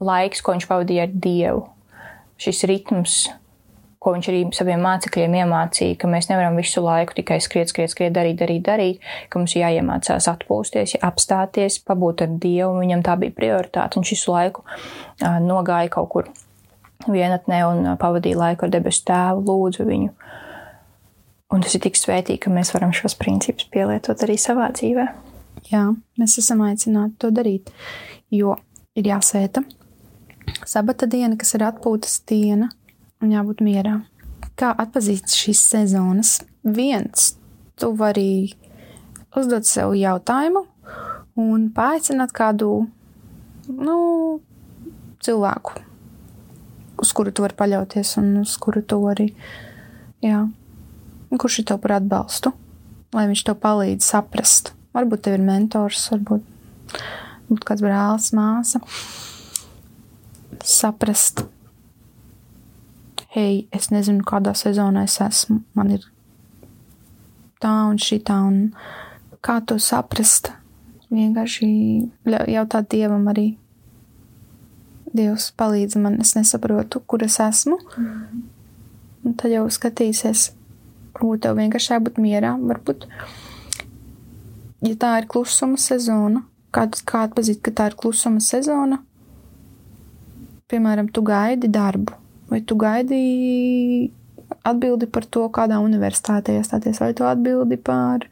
laiks, 0.00 0.40
ko 0.42 0.54
viņš 0.54 0.68
pavadīja 0.70 1.08
ar 1.08 1.12
Dievu. 1.26 1.66
Šis 2.38 2.62
ritms, 2.70 3.18
ko 3.98 4.14
viņš 4.14 4.28
arī 4.30 4.42
saviem 4.54 4.82
mācekļiem 4.86 5.36
iemācīja, 5.40 5.98
ka 5.98 6.10
mēs 6.10 6.30
nevaram 6.30 6.58
visu 6.58 6.82
laiku 6.84 7.16
tikai 7.18 7.40
skriet, 7.42 7.72
skriet, 7.72 7.90
skriet, 7.92 8.14
darīt, 8.14 8.38
darīt, 8.38 8.62
darīt, 8.66 9.08
ka 9.28 9.42
mums 9.42 9.56
jāiemācās 9.58 10.30
atpūsties, 10.30 10.96
apstāties, 11.02 11.80
pabūt 11.86 12.22
ar 12.24 12.36
Dievu, 12.38 12.78
viņam 12.78 13.02
tā 13.06 13.18
bija 13.20 13.34
prioritāte. 13.34 13.98
Viņš 13.98 14.14
visu 14.14 14.34
laiku 14.34 14.62
uh, 14.64 15.40
nogāja 15.42 15.90
kaut 15.98 16.12
kur 16.14 16.30
vienatnē 17.08 17.64
un 17.66 17.90
pavadīja 17.98 18.38
laiku 18.38 18.66
ar 18.66 18.74
debesu 18.74 19.04
tēvu, 19.10 19.42
lūdzu 19.50 19.86
viņu. 19.88 20.14
Un 21.48 21.64
tas 21.64 21.74
ir 21.74 21.80
tik 21.84 21.96
svētīgi, 21.96 22.42
ka 22.44 22.52
mēs 22.52 22.74
varam 22.74 22.92
šos 22.92 23.16
principus 23.16 23.68
pielietot 23.72 24.20
arī 24.26 24.36
savā 24.40 24.68
dzīvē. 24.76 25.06
Jā, 25.72 25.86
mēs 26.20 26.36
esam 26.42 26.60
aicināti 26.66 27.16
to 27.22 27.32
darīt, 27.34 27.72
jo 28.30 28.58
ir 28.98 29.08
jāsēta 29.08 29.64
sabata 30.68 31.08
diena, 31.08 31.36
kas 31.40 31.54
ir 31.56 31.64
atpūtas 31.66 32.20
diena, 32.28 32.68
un 33.22 33.32
jābūt 33.32 33.62
mierā. 33.64 33.98
Kā 34.58 34.72
atpazīt 34.74 35.30
šīs 35.32 35.60
sezonas? 35.72 36.38
Viens, 36.64 37.32
tu 37.78 37.92
vari 37.96 38.54
uzdot 39.38 39.68
sev 39.68 39.94
jautājumu 39.96 40.64
un 41.38 41.68
paaicināt 41.74 42.32
kādu 42.34 42.88
nu, 43.68 43.98
cilvēku, 45.22 45.78
uz 46.98 47.12
kuru 47.14 47.32
tu 47.32 47.44
vari 47.44 47.56
paļauties 47.58 48.16
un 48.20 48.32
uz 48.42 48.56
kuru 48.60 48.82
tu 48.82 48.98
vari, 49.04 49.28
jā, 50.24 50.42
kurš 51.36 51.60
ir 51.60 51.68
tev 51.68 51.82
par 51.82 51.98
atbalstu, 51.98 52.54
lai 53.12 53.26
viņš 53.28 53.44
tev 53.44 53.58
palīdz 53.60 54.06
saprast. 54.06 54.72
Varbūt 54.96 55.26
tev 55.26 55.36
ir 55.36 55.44
mentors, 55.44 56.06
varbūt, 56.14 56.46
varbūt 57.44 57.68
kāds 57.68 57.84
brālis, 57.84 58.32
māsa. 58.36 58.80
Saprast, 60.64 61.44
hei, 63.36 63.66
es 63.74 63.90
nezinu, 63.92 64.24
kādā 64.26 64.54
sezonā 64.56 65.04
es 65.06 65.18
esmu, 65.22 65.60
man 65.76 65.92
ir 65.98 66.06
tā 67.62 67.74
un 67.90 67.98
šī 68.00 68.20
tā, 68.26 68.38
un 68.48 68.72
kā 69.44 69.60
to 69.66 69.78
saprast. 69.82 70.52
Vienkārši 71.08 71.68
jautāt 72.52 72.90
Dievam 72.92 73.28
arī. 73.30 73.52
Dievs 75.08 75.48
palīdz 75.56 75.96
man, 76.02 76.18
es 76.20 76.34
nesaprotu, 76.36 77.00
kur 77.00 77.24
es 77.24 77.38
esmu. 77.40 77.78
Mm. 77.96 78.42
Un 79.24 79.36
tad 79.40 79.54
jau 79.54 79.64
skatīsies, 79.72 80.50
Varbūt 81.18 81.40
tev 81.42 81.56
vienkārši 81.58 81.90
jābūt 81.96 82.18
mierā. 82.22 82.52
Varbūt, 82.62 83.08
ja 84.86 84.94
tā 85.02 85.16
ir 85.18 85.26
klusuma 85.26 85.78
sezona, 85.82 86.44
kāds 86.70 87.02
kā 87.02 87.24
atpazīt, 87.26 87.58
ka 87.64 87.72
tā 87.74 87.88
ir 87.90 87.96
klusuma 87.98 88.38
sezona, 88.38 89.00
piemēram, 90.70 91.08
tu 91.10 91.24
gaidi 91.26 91.66
darbu, 91.74 92.14
vai 92.52 92.60
tu 92.62 92.76
gaidi 92.78 94.12
atbildi 94.62 95.08
par 95.10 95.26
to, 95.26 95.48
kādā 95.50 95.80
universitātē 95.82 96.54
iestāties, 96.60 97.00
vai 97.02 97.10
tu 97.18 97.26
atbildi 97.26 97.80
par, 97.82 98.28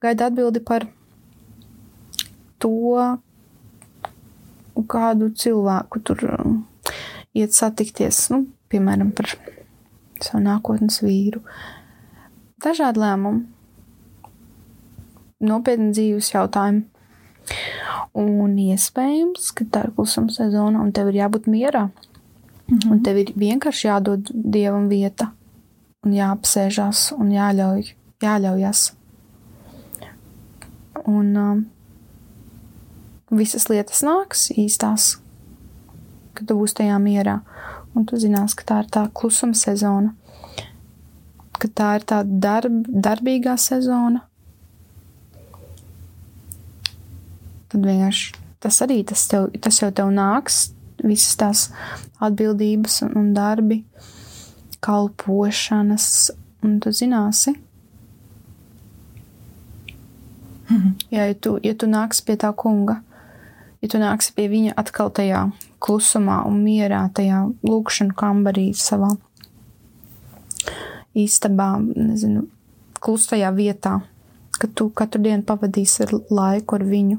gaidi 0.00 0.24
atbildi 0.24 0.64
par 0.64 0.88
to, 2.64 2.72
kādu 4.88 5.28
cilvēku 5.36 6.00
tur 6.00 6.24
um, 6.32 6.58
iet 7.36 7.52
satikties, 7.52 8.30
nu, 8.32 8.46
piemēram, 8.72 9.12
par 9.12 9.36
savu 10.22 10.42
nākotnes 10.44 11.02
vīru. 11.04 11.42
Dažādi 12.66 12.98
lēmumi, 12.98 13.44
nopietni 15.46 15.92
dzīves 15.94 16.32
jautājumi. 16.32 16.82
Un 18.16 18.56
iespējams, 18.58 19.50
ka 19.54 19.66
tā 19.70 19.82
ir 19.86 19.92
klusuma 19.94 20.32
sezona, 20.34 20.80
un 20.82 20.90
tev 20.96 21.12
ir 21.12 21.20
jābūt 21.20 21.46
mierā. 21.52 21.84
Mm 22.66 22.78
-hmm. 22.78 22.90
Un 22.92 23.02
tev 23.02 23.18
ir 23.18 23.32
vienkārši 23.36 23.86
jādod 23.88 24.30
dievam 24.32 24.88
vieta, 24.88 25.30
un 26.04 26.12
jāapsēžās, 26.12 27.12
un 27.18 27.30
jāļauj, 27.30 27.94
jāļaujas. 28.22 28.92
Un 31.06 31.36
um, 31.36 31.66
visas 33.30 33.68
lietas 33.68 34.02
nāks 34.02 34.50
īstās, 34.50 35.20
kad 36.34 36.46
tu 36.48 36.54
būsi 36.54 36.74
tajā 36.74 36.98
mierā. 36.98 37.40
Un 37.94 38.04
tu 38.06 38.16
zinās, 38.16 38.54
ka 38.54 38.64
tā 38.64 38.80
ir 38.82 38.90
tā 38.90 39.08
klusuma 39.14 39.54
sezona, 39.54 40.14
ka 41.66 41.74
tā 41.82 41.90
ir 41.98 42.08
tā 42.08 42.22
darb, 42.24 42.86
darbīgā 42.86 43.58
sezona 43.60 44.22
tad 47.76 47.86
vienkārši 47.86 48.34
tas 48.62 48.80
arī 48.84 49.02
tas, 49.06 49.26
tev, 49.30 49.50
tas 49.62 49.80
jau 49.82 49.90
tev 49.94 50.10
nāks, 50.14 50.70
visas 51.04 51.36
tās 51.38 51.66
atbildības 52.24 53.02
un, 53.06 53.12
un 53.20 53.28
darbi, 53.36 53.82
kalpošanas, 54.84 56.08
un 56.64 56.78
tu 56.82 56.92
zināsi. 56.94 57.56
Mhm. 60.66 60.94
Jā, 61.14 61.28
ja 61.30 61.34
tu, 61.34 61.58
ja 61.62 61.76
tu 61.78 61.86
nāksi 61.86 62.24
pie 62.26 62.38
tā 62.42 62.50
kunga, 62.56 63.00
ja 63.82 63.90
tu 63.92 64.00
nāksi 64.02 64.34
pie 64.34 64.48
viņa 64.50 64.74
atkal 64.80 65.12
tajā 65.14 65.44
klusumā 65.78 66.40
un 66.48 66.58
mierā, 66.64 67.04
tajā 67.14 67.44
lūkšanu 67.62 68.16
kambarī 68.18 68.72
savā 68.74 69.14
istabā, 71.16 71.70
nezinu, 71.80 72.46
klusajā 73.00 73.50
vietā, 73.56 74.00
ka 74.56 74.68
tu 74.72 74.88
katru 74.96 75.22
dienu 75.24 75.44
pavadīsi 75.46 76.04
ar 76.06 76.14
laiku 76.32 76.78
ar 76.78 76.84
viņu, 76.88 77.18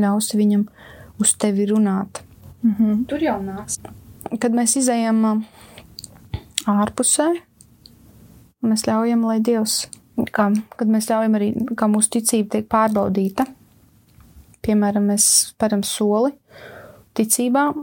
ļausi 0.00 0.38
viņam 0.40 0.64
uz 1.22 1.34
tevi 1.38 1.66
runāt. 1.70 2.22
Mm 2.62 2.74
-hmm. 2.78 3.04
Tur 3.06 3.22
jau 3.22 3.38
nāks. 3.42 3.78
Kad 4.40 4.52
mēs 4.52 4.76
izējām 4.76 5.44
ārpusē, 6.66 7.28
mēs 8.62 8.86
ļaujam, 8.86 9.26
lai 9.26 9.40
Dievs, 9.40 9.88
kā, 10.16 10.48
kad 10.76 10.88
mēs 10.88 11.10
ļaujam 11.10 11.34
arī, 11.34 11.52
kā 11.76 11.86
mūsu 11.86 12.10
ticība 12.10 12.48
tiek 12.50 12.68
pārbaudīta, 12.68 13.46
piemēram, 14.66 15.10
mēs 15.12 15.26
speram 15.50 15.82
soli 15.82 16.32
ticībā, 17.14 17.74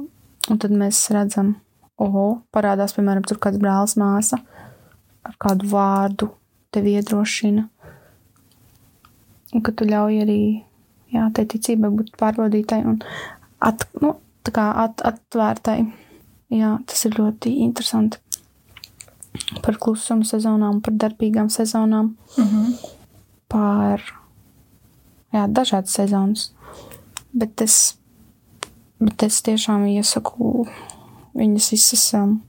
un 0.49 0.57
tad 0.57 0.71
mēs 0.71 1.09
redzam, 1.13 1.55
oho, 1.97 2.41
parādās, 2.51 2.93
piemēram, 2.93 3.23
tur 3.23 3.37
kāds 3.37 3.57
brālis 3.61 3.95
māsa 3.95 4.37
ar 5.27 5.37
kādu 5.41 5.69
vārdu 5.71 6.29
tevi 6.71 6.95
iedrošina, 6.97 7.67
un 9.51 9.63
ka 9.65 9.73
tu 9.75 9.87
ļauj 9.89 10.21
arī 10.23 10.41
jā, 11.11 11.27
tai 11.35 11.45
ticībai 11.49 11.91
būt 11.93 12.13
pārbaudītai 12.19 12.81
un 12.87 12.99
at, 13.61 13.85
nu, 14.01 14.15
at, 14.47 15.03
atvērtai. 15.11 15.79
Jā, 16.51 16.73
tas 16.87 17.05
ir 17.07 17.15
ļoti 17.15 17.53
interesanti. 17.63 18.19
Par 19.63 19.77
klusuma 19.79 20.27
sezonām, 20.27 20.81
par 20.83 20.97
darbīgām 20.99 21.47
sezonām, 21.49 22.15
mm 22.35 22.47
-hmm. 22.47 22.73
par 23.47 24.03
jā, 25.31 25.47
dažādas 25.47 25.95
sezonas. 25.95 26.51
Bet 27.33 27.61
es, 27.61 27.97
bet 28.99 29.23
es 29.23 29.41
tiešām 29.41 29.87
iesaku 29.87 30.67
viņas 31.33 31.71
visas 31.71 32.13
um, 32.13 32.41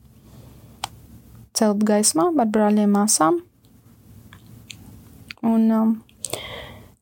celt 1.63 1.85
gaismā 1.87 2.27
ar 2.35 2.49
brāļiem, 2.51 2.91
māsām 2.91 3.39
un 5.47 5.71
um, 5.75 5.93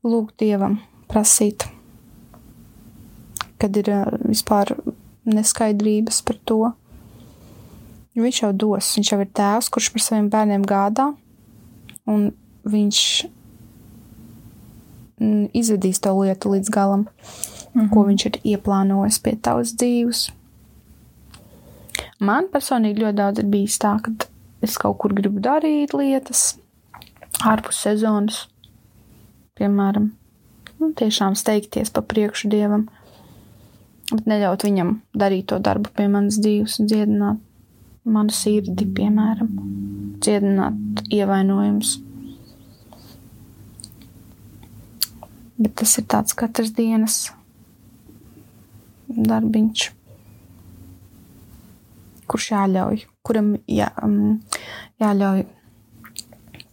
lūgt 0.04 0.40
dievam 0.40 0.78
prasīt, 1.08 1.64
kad 3.60 3.76
ir 3.80 3.90
vispār 4.24 4.74
neskaidrības 5.28 6.22
par 6.26 6.38
to. 6.48 6.60
Viņš 8.20 8.40
jau 8.42 8.50
dos, 8.56 8.88
viņš 8.96 9.12
jau 9.12 9.20
ir 9.22 9.30
tēvs, 9.36 9.68
kurš 9.72 9.90
par 9.94 10.04
saviem 10.04 10.28
bērniem 10.32 10.64
gādā, 10.68 11.06
un 12.10 12.30
viņš 12.68 13.04
izvedīs 15.56 16.00
to 16.04 16.12
lietu 16.18 16.52
līdz 16.52 16.72
galam, 16.72 17.06
mm 17.06 17.80
-hmm. 17.80 17.88
ko 17.92 18.04
viņš 18.08 18.26
ir 18.26 18.40
ieplānojis 18.54 19.20
pie 19.22 19.36
tavas 19.36 19.72
dzīves. 19.76 20.30
Man 22.20 22.48
personīgi 22.52 23.00
ļoti 23.00 23.16
daudz 23.16 23.38
ir 23.38 23.46
bijis 23.46 23.78
tā, 23.78 23.96
ka 24.02 24.10
es 24.64 24.78
kaut 24.80 24.98
kur 25.02 25.14
gribu 25.16 25.42
darīt 25.42 25.94
lietas 25.96 26.54
ārpus 27.46 27.80
sezonas, 27.84 28.44
piemēram, 29.58 30.10
nu, 30.80 30.90
tiešām 30.96 31.36
steigties 31.38 31.92
pa 31.94 32.02
priekšu 32.04 32.50
dievam, 32.52 32.88
bet 34.10 34.26
neļaut 34.28 34.66
viņam 34.66 34.98
darīt 35.16 35.50
to 35.52 35.60
darbu 35.62 35.92
pie 35.96 36.08
manas 36.12 36.40
dzīves 36.42 36.80
un 36.82 36.90
dziedināt 36.90 37.46
manu 38.04 38.32
sirdi, 38.34 38.86
piemēram, 38.96 39.50
dziedināt 40.24 41.04
ievainojumus. 41.12 41.98
Bet 45.60 45.76
tas 45.82 45.92
ir 46.00 46.06
tāds 46.08 46.36
katras 46.36 46.72
dienas 46.72 47.18
darbiņš, 49.10 49.90
kurš 52.30 52.50
jāļauj, 52.54 53.04
kuram 53.26 53.54
jā, 53.68 53.90
um, 54.04 54.38
jāļauj 55.02 55.44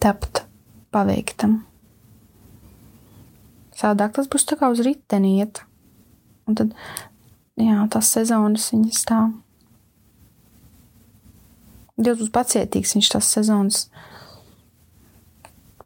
tapt 0.03 0.43
paveiktam. 0.93 1.61
Sādāk 3.77 4.15
tas 4.15 4.29
būs 4.31 4.47
tā 4.49 4.57
kā 4.57 4.71
uz 4.73 4.81
riteni 4.85 5.37
iet. 5.41 5.61
Un 6.47 6.55
tad, 6.57 6.71
jā, 7.59 7.81
tās 7.93 8.09
sezonas 8.15 8.71
viņas 8.73 9.03
tā. 9.09 9.19
Dievs 11.97 12.23
būs 12.23 12.33
pacietīgs, 12.33 12.95
viņš 12.95 13.11
tās 13.13 13.29
sezonas 13.33 13.83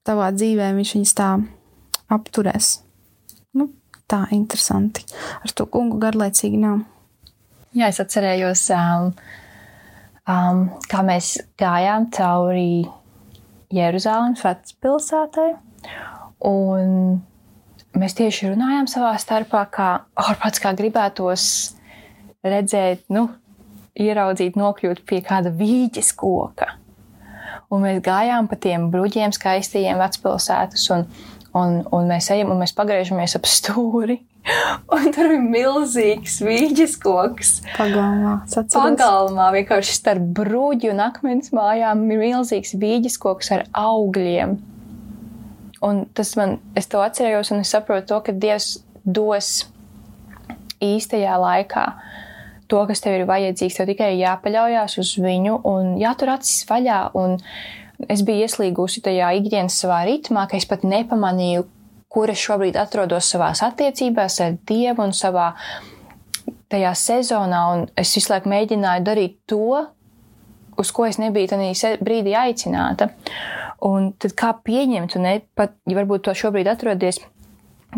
tavā 0.08 0.30
dzīvē, 0.36 0.72
viņš 0.78 0.94
viņas 0.98 1.14
tā 1.18 1.30
apturēs. 2.12 2.72
Nu, 3.58 3.70
tā 4.12 4.26
interesanti. 4.36 5.06
Ar 5.42 5.54
to 5.56 5.68
kungu 5.72 6.00
garlaicīgi 6.02 6.60
nav. 6.62 6.82
Jā, 7.76 7.88
es 7.88 8.02
atcerējos, 8.04 8.66
um, 8.76 9.14
um, 10.30 10.66
kā 10.92 11.04
mēs 11.06 11.36
gājām 11.60 12.10
cauri 12.16 12.84
Jeruzalemes 13.72 14.44
vecpilsētai. 14.46 15.50
Un 16.48 17.22
mēs 17.98 18.18
tieši 18.18 18.52
runājām 18.54 18.90
savā 18.90 19.14
starpā, 19.22 19.66
kā 19.72 19.90
ārpats 20.20 20.62
kā 20.64 20.74
gribētos 20.78 21.46
redzēt, 22.46 23.06
nu, 23.14 23.28
ieraudzīt, 24.00 24.58
nokļūt 24.60 25.04
pie 25.08 25.22
kāda 25.26 25.52
vīģes 25.54 26.14
koka. 26.18 26.72
Un 27.72 27.86
mēs 27.86 28.02
gājām 28.04 28.50
pa 28.52 28.58
tiem 28.60 28.90
bruģiem, 28.92 29.32
skaistajiem 29.36 30.00
vecpilsētas, 30.02 30.88
un, 30.96 31.06
un, 31.56 31.78
un 31.94 32.10
mēs 32.10 32.32
ejam 32.34 32.52
un 32.52 32.60
mēs 32.64 32.76
pagriežamies 32.76 33.38
ap 33.40 33.48
stūri. 33.48 34.20
Un 34.96 35.12
tur 35.14 35.30
ir 35.36 35.44
milzīgs 35.44 36.40
vīģes 36.44 36.98
koks. 37.02 37.54
Pagalmā, 37.76 38.40
Pagalmā 38.74 39.50
vienkārši 39.58 39.96
starp 40.00 40.32
bruģi 40.38 40.92
un 40.94 41.04
akmens 41.06 41.54
mājām 41.56 42.04
ir 42.10 42.22
milzīgs 42.26 42.76
vīģes 42.82 43.20
koks 43.22 43.52
ar 43.56 43.66
augļiem. 43.78 44.58
Un 45.82 46.04
tas 46.18 46.36
man, 46.38 46.60
es 46.78 46.90
to 46.90 47.02
atcerējos, 47.02 47.54
un 47.54 47.64
es 47.64 47.74
saprotu 47.74 48.12
to, 48.12 48.20
ka 48.26 48.36
Dievs 48.38 48.76
dos 49.06 49.66
īstajā 50.82 51.38
laikā 51.42 51.86
to, 52.72 52.82
kas 52.88 53.04
tev 53.04 53.20
ir 53.20 53.28
vajadzīgs. 53.30 53.78
Tev 53.78 53.90
tikai 53.90 54.14
jāpaļaujas 54.20 54.98
uz 55.02 55.14
viņu 55.22 55.60
un 55.68 55.96
jātur 56.02 56.36
acis 56.36 56.64
vaļā. 56.70 57.02
Un 57.20 57.38
es 58.10 58.24
biju 58.26 58.46
ieslīgusi 58.46 59.04
tajā 59.06 59.34
ikdienas 59.42 59.78
savā 59.82 60.04
ritmā, 60.08 60.48
ka 60.50 60.58
es 60.60 60.68
pat 60.70 60.86
nepamanīju, 60.88 61.66
kur 62.12 62.32
es 62.32 62.42
šobrīd 62.44 62.76
atrodos 62.80 63.30
savās 63.32 63.64
attiecībās 63.64 64.40
ar 64.44 64.58
Dievu 64.68 65.06
un 65.06 65.16
savā 65.16 65.52
tajā 66.72 66.92
sezonā. 66.98 67.62
Un 67.74 67.86
es 68.00 68.14
visu 68.18 68.34
laiku 68.34 68.52
mēģināju 68.52 69.06
darīt 69.08 69.38
to, 69.50 69.86
uz 70.82 70.92
ko 70.96 71.08
es 71.08 71.20
nebiju 71.22 71.54
tajā 71.54 71.96
brīdī 72.04 72.36
aicināta. 72.38 73.12
Un 73.88 74.12
tad 74.22 74.36
kā 74.38 74.52
pieņemt, 74.66 75.16
un 75.18 75.26
ne 75.26 75.38
pat, 75.58 75.74
ja 75.90 75.98
varbūt 75.98 76.28
to 76.28 76.36
šobrīd 76.38 76.70
atrodies 76.70 77.22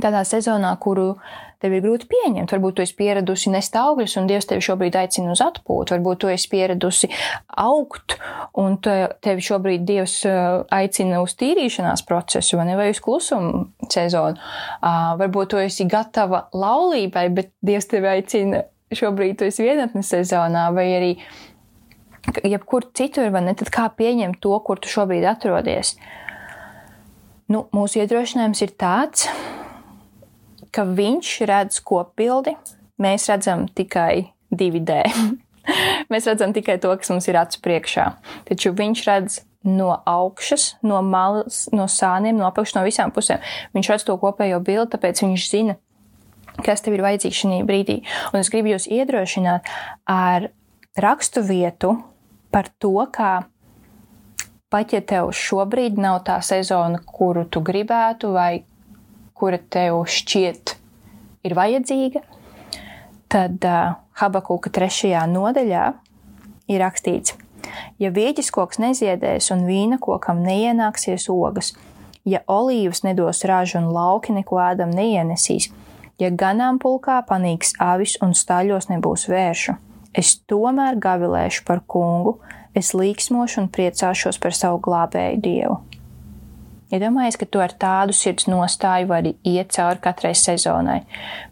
tādā 0.02 0.24
sezonā, 0.26 0.72
kuru 0.82 1.14
tev 1.64 1.76
ir 1.78 1.84
grūti 1.86 2.10
pieņemt. 2.12 2.52
Varbūt 2.52 2.78
tu 2.78 2.84
esi 2.84 2.96
pieradusi 3.00 3.54
nest 3.54 3.76
augļus, 3.80 4.18
un 4.20 4.28
Dievs 4.30 4.50
tevi 4.50 4.66
šobrīd 4.66 4.98
aicina 5.00 5.32
uz 5.34 5.44
atpūtu. 5.44 5.96
Varbūt 5.96 6.24
tu 6.24 6.32
esi 6.34 6.50
pieradusi 6.52 7.10
augt, 7.64 8.18
un 8.60 8.76
tevi 8.84 9.46
šobrīd 9.48 9.88
Dievs 9.88 10.20
uh, 10.28 10.66
aicina 10.76 11.24
uz 11.24 11.38
tīrīšanās 11.40 12.06
procesu, 12.10 12.60
vai 12.60 12.68
ne, 12.70 12.78
vai 12.80 12.90
uz 12.92 13.00
klusumu 13.04 13.66
sezonu. 13.88 14.38
Uh, 14.38 15.16
varbūt 15.22 15.54
tu 15.54 15.64
esi 15.64 15.88
gatava 15.90 16.48
laulībai, 16.52 17.30
bet 17.34 17.54
Dievs 17.64 17.90
tevi 17.92 18.12
aicina 18.12 18.66
šobrīd 18.94 19.40
tu 19.40 19.48
esi 19.48 19.66
vienatnes 19.66 20.12
sezonā, 20.14 20.68
vai 20.76 20.88
arī 20.98 21.14
jebkur 22.44 22.88
citur, 22.96 23.32
vai 23.34 23.44
ne, 23.48 23.56
tad 23.58 23.72
kā 23.74 23.88
pieņemt 23.98 24.40
to, 24.44 24.54
kur 24.66 24.80
tu 24.80 24.92
šobrīd 24.92 25.26
atrodies. 25.28 25.96
Nu, 27.52 27.66
mūsu 27.76 28.00
iedrošinājums 28.02 28.64
ir 28.64 28.72
tāds, 28.80 29.28
ka 30.74 30.86
viņš 30.90 31.32
redz 31.50 31.80
kopbildi, 31.86 32.56
mēs 33.02 33.30
redzam 33.32 33.68
tikai 33.70 34.28
2D. 34.54 35.00
mēs 36.12 36.28
redzam 36.30 36.54
tikai 36.56 36.80
to, 36.82 36.94
kas 37.00 37.14
mums 37.14 37.30
ir 37.30 37.40
acu 37.40 37.62
priekšā. 37.64 38.08
Taču 38.50 38.74
viņš 38.78 39.04
redz 39.10 39.40
no 39.64 39.94
augšas, 40.10 40.74
no 40.84 41.00
malas, 41.06 41.68
no 41.72 41.88
sāniem, 41.88 42.36
no 42.36 42.50
apakšas, 42.50 42.76
no 42.78 42.84
visām 42.88 43.14
pusēm. 43.16 43.44
Viņš 43.76 43.92
redz 43.94 44.08
to 44.08 44.18
kopējo 44.20 44.60
bildi, 44.64 44.92
tāpēc 44.96 45.24
viņš 45.24 45.48
zina, 45.48 45.78
kas 46.66 46.84
tev 46.84 46.98
ir 46.98 47.06
vajadzīgs 47.06 47.46
šajā 47.46 47.64
brīdī. 47.68 48.02
Un 48.34 48.42
es 48.44 48.52
gribu 48.54 48.74
jūs 48.74 48.90
iedrošināt 48.92 49.70
ar 50.10 50.50
rakstu 51.00 51.46
vietu 51.48 51.96
par 52.54 52.70
to, 52.78 52.98
kā 53.14 53.46
pat 54.74 54.94
ja 54.94 55.02
tev 55.06 55.32
šobrīd 55.38 56.00
nav 56.02 56.24
tā 56.28 56.40
sezona, 56.46 57.00
kuru 57.06 57.46
tu 57.46 57.62
gribētu, 57.66 58.34
vai 58.36 58.64
kura 59.34 59.58
tev 59.58 60.04
šķiet 60.10 60.76
ir 61.44 61.56
vajadzīga, 61.58 62.22
tad 63.32 63.66
uh, 63.68 63.96
Habakuka 64.20 64.72
trešajā 64.74 65.24
nodaļā 65.32 65.86
ir 66.72 66.84
rakstīts, 66.84 67.36
ja 68.00 68.12
vīģis 68.14 68.52
koks 68.54 68.80
neziedēs 68.84 69.50
un 69.56 69.66
vīna 69.68 70.00
kokam 70.02 70.44
neienāksies 70.46 71.30
ogas, 71.34 71.74
ja 72.26 72.44
olīvas 72.48 73.04
nedos 73.04 73.44
ražu 73.50 73.80
un 73.82 73.90
lauki 73.96 74.36
neko 74.36 74.60
ēdam 74.64 74.94
neienesīs, 74.96 75.72
ja 76.22 76.30
ganāmpulkā 76.30 77.24
panīks 77.28 77.74
avis 77.82 78.16
un 78.24 78.36
staļos 78.38 78.92
nebūs 78.92 79.28
vēršu, 79.32 79.76
es 80.14 80.38
tomēr 80.48 81.00
gavilēšu 81.02 81.66
par 81.68 81.84
kungu, 81.88 82.38
es 82.78 82.94
līksmošu 82.98 83.66
un 83.66 83.74
priecāšos 83.74 84.40
par 84.42 84.56
savu 84.58 84.80
glābēju 84.86 85.42
dievu. 85.44 85.82
Iedomājies, 86.94 87.40
ka 87.42 87.48
tu 87.50 87.62
ar 87.64 87.72
tādu 87.82 88.14
sirds 88.14 88.46
nostāju 88.46 89.08
vari 89.10 89.32
iet 89.50 89.72
cauri 89.74 90.02
katrai 90.04 90.36
sezonai. 90.38 91.00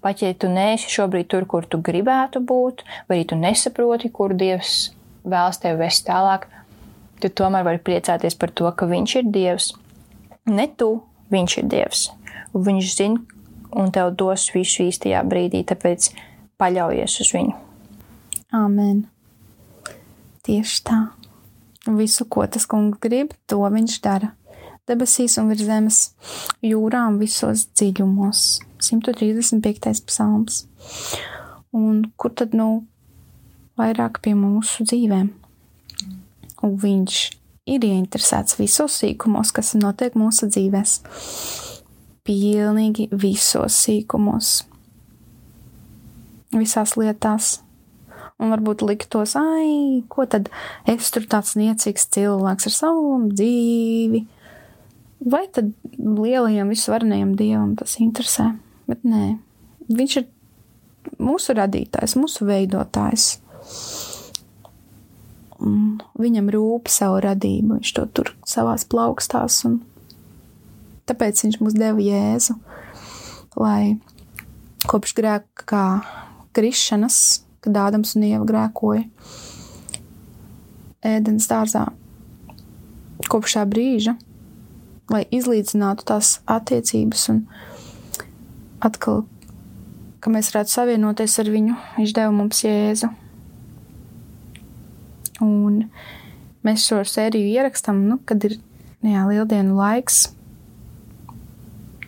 Pat 0.04 0.21
ja 0.21 0.30
tu 0.38 0.49
neesi 0.51 0.91
šobrīd 0.93 1.32
tur, 1.34 1.47
kur 1.49 1.65
tu 1.65 1.80
gribētu 1.82 2.43
būt, 2.45 2.84
vai 3.10 3.23
tu 3.25 3.38
nesaproti, 3.39 4.12
kur 4.13 4.36
Dievs 4.38 4.91
vēlas 5.25 5.58
tevi 5.63 5.80
vest 5.82 6.06
tālāk, 6.06 6.45
tu 7.21 7.32
tomēr 7.34 7.65
vari 7.65 7.82
priecāties 7.82 8.38
par 8.38 8.54
to, 8.54 8.69
ka 8.69 8.86
Viņš 8.91 9.15
ir 9.17 9.32
Dievs. 9.34 9.71
Ne 10.45 10.67
tu, 10.77 10.91
Viņš 11.34 11.56
ir 11.58 11.71
Dievs. 11.71 12.04
Viņš 12.54 12.91
zina, 12.99 13.23
un 13.73 13.89
tev 13.95 14.12
dos 14.19 14.45
visu 14.54 14.86
īstajā 14.86 15.23
brīdī, 15.25 15.63
tāpēc 15.65 16.12
paļaujies 16.62 17.17
uz 17.23 17.32
viņu. 17.34 17.56
Amen. 18.62 19.08
Tieši 20.45 20.86
tā. 20.86 20.99
Visu, 21.97 22.27
ko 22.30 22.45
tas 22.45 22.67
kungs 22.69 23.01
grib, 23.01 23.34
to 23.49 23.58
viņš 23.63 23.97
dara 24.06 24.36
debesīs 24.89 25.37
un 25.41 25.51
virs 25.51 25.65
zemes 25.67 25.99
jūrām 26.65 27.19
visos 27.21 27.67
dziļumos. 27.75 28.61
135. 28.81 30.01
psalms. 30.09 30.63
Un 31.71 32.01
kur 32.17 32.33
tad 32.33 32.55
nu 32.57 32.81
vairāk 33.79 34.19
pie 34.25 34.33
mūsu 34.35 34.85
dzīvēm? 34.87 35.29
Un 36.61 36.73
viņš 36.81 37.19
ir 37.71 37.85
ieinteresēts 37.85 38.57
visos 38.59 38.97
sīkumos, 39.01 39.53
kas 39.55 39.73
notiek 39.77 40.17
mūsu 40.17 40.49
dzīvēs. 40.51 40.97
Pilnīgi 42.27 43.07
visos 43.13 43.77
sīkumos. 43.85 44.51
Visās 46.51 46.97
lietās, 46.99 47.53
un 48.41 48.51
varbūt 48.51 48.83
liktos, 48.83 49.37
ai, 49.39 50.03
ko 50.11 50.25
tad 50.29 50.49
es 50.89 51.09
tur 51.13 51.25
tāds 51.31 51.55
niecīgs 51.55 52.09
cilvēks 52.11 52.67
ar 52.67 52.75
savu 52.75 53.13
dzīvi, 53.31 54.25
vai 55.25 55.45
tad 55.53 55.71
lielajam 55.97 56.69
visvarenajam 56.73 57.36
dievam 57.38 57.75
tas 57.79 57.97
interesē? 58.01 58.51
Bet 58.89 59.05
nē, 59.07 59.38
viņš 59.91 60.15
ir 60.21 60.27
mūsu 61.21 61.55
radītājs, 61.57 62.17
mūsu 62.19 62.47
veidotājs. 62.49 63.36
Un 65.62 66.01
viņam 66.17 66.49
rūp 66.53 66.89
savu 66.89 67.19
radību, 67.21 67.77
viņš 67.77 67.93
to 67.97 68.07
tur 68.17 68.31
savās 68.49 68.88
plaukstās, 68.89 69.60
un 69.69 69.77
tāpēc 71.10 71.43
viņš 71.45 71.60
mums 71.62 71.77
deva 71.77 72.01
jēzu, 72.01 72.57
lai 73.62 73.99
kopš 74.89 75.13
grēka 75.19 75.86
krišanas, 76.57 77.43
kad 77.62 77.77
Ādams 77.77 78.15
un 78.17 78.25
Ieva 78.25 78.47
grēkoja 78.49 79.05
ēdienas 81.05 81.45
dārzā, 81.49 81.86
kopš 83.29 83.60
šā 83.60 83.67
brīža 83.69 84.17
lai 85.12 85.26
izlīdzinātu 85.34 86.08
tās 86.08 86.39
attiecības 86.50 87.28
un 87.34 87.43
atkal, 88.84 89.26
ka 90.21 90.34
mēs 90.34 90.52
varētu 90.54 90.74
savienoties 90.74 91.38
ar 91.41 91.52
viņu, 91.52 91.78
viņš 91.97 92.13
deva 92.17 92.34
mums 92.36 92.63
jēzu. 92.65 93.10
Un 95.41 95.84
mēs 96.65 96.86
šo 96.86 97.02
sēriju 97.08 97.50
ierakstam, 97.50 98.04
nu, 98.10 98.19
kad 98.26 98.43
ir 98.45 98.60
jā, 99.02 99.26
lieldienu 99.26 99.78
laiks, 99.80 100.28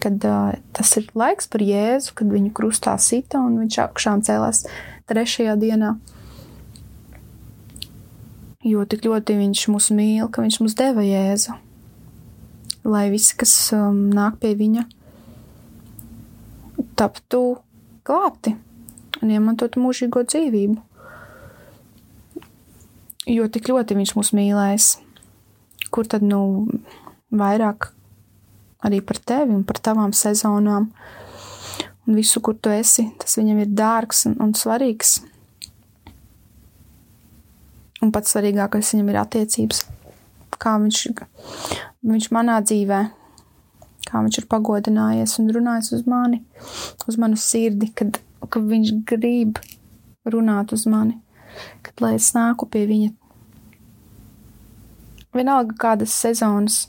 kad 0.04 0.26
uh, 0.28 0.54
tas 0.76 0.96
ir 1.00 1.08
laiks 1.18 1.50
par 1.50 1.64
jēzu, 1.64 2.14
kad 2.20 2.30
viņu 2.30 2.54
krustā 2.56 2.96
sita 3.02 3.42
un 3.42 3.58
viņš 3.64 3.80
augšām 3.88 4.24
cēlās 4.26 4.66
trešajā 5.10 5.56
dienā. 5.62 5.96
Jo 8.64 8.86
tik 8.88 9.04
ļoti 9.08 9.36
viņš 9.42 9.68
mūs 9.74 9.90
mīl, 9.96 10.30
ka 10.32 10.44
viņš 10.46 10.62
mums 10.62 10.76
deva 10.80 11.04
jēzu 11.04 11.58
lai 12.84 13.08
visi, 13.14 13.36
kas 13.40 13.54
um, 13.76 14.10
nāk 14.14 14.40
pie 14.42 14.54
viņa, 14.60 14.86
taptu 17.00 17.42
glābti 18.06 18.56
un 19.22 19.32
iemantotu 19.32 19.82
mūžīgo 19.82 20.26
dzīvību. 20.28 20.78
Jo 23.34 23.48
tik 23.48 23.70
ļoti 23.72 23.96
viņš 23.96 24.14
mūs 24.18 24.34
mīlēs, 24.36 24.90
kur 25.94 26.10
tad 26.12 26.26
nu 26.28 26.68
vairāk 27.32 27.94
arī 28.84 29.00
par 29.00 29.22
tevi 29.24 29.56
un 29.56 29.64
par 29.64 29.80
tavām 29.80 30.12
sezonām 30.12 30.90
un 32.04 32.18
visu, 32.20 32.42
kur 32.44 32.58
tu 32.60 32.74
esi, 32.74 33.08
tas 33.22 33.40
viņam 33.40 33.64
ir 33.64 33.72
dārgs 33.72 34.26
un, 34.28 34.36
un 34.44 34.52
svarīgs. 34.60 35.22
Un 38.04 38.12
pats 38.12 38.36
svarīgākais 38.36 38.92
viņam 38.92 39.14
ir 39.14 39.22
attiecības 39.22 39.86
kā 40.64 40.78
viņš, 40.82 41.04
viņš 42.04 42.30
manā 42.36 42.60
dzīvē, 42.64 43.02
kā 44.10 44.22
viņš 44.24 44.42
ir 44.42 44.48
pagodinājies 44.52 45.38
un 45.42 45.52
runājis 45.56 45.94
uz 45.98 46.08
mani, 46.10 46.44
uz 47.08 47.20
manu 47.20 47.40
sirdi, 47.40 47.90
kad, 47.96 48.20
kad 48.44 48.68
viņš 48.70 48.96
grib 49.10 49.62
runāt 50.28 50.74
uz 50.76 50.86
mani, 50.90 51.18
kad 51.86 52.04
lai 52.04 52.16
es 52.20 52.32
nāku 52.36 52.68
pie 52.70 52.86
viņa. 52.90 53.14
Vienalga 55.34 55.74
kādas 55.80 56.14
sezonas, 56.14 56.84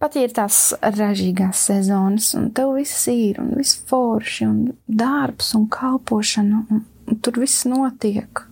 pat 0.00 0.18
ja 0.18 0.26
ir 0.26 0.34
tās 0.36 0.74
ražīgās 0.82 1.64
sezonas, 1.70 2.34
un 2.36 2.50
tev 2.56 2.74
viss 2.76 3.06
ir, 3.12 3.40
un 3.40 3.54
viss 3.56 3.80
forši, 3.88 4.46
un 4.48 4.60
darbs, 4.86 5.54
un 5.56 5.66
kalpošana, 5.72 6.64
un, 6.68 6.84
un 7.08 7.20
tur 7.24 7.40
viss 7.40 7.64
notiek. 7.68 8.44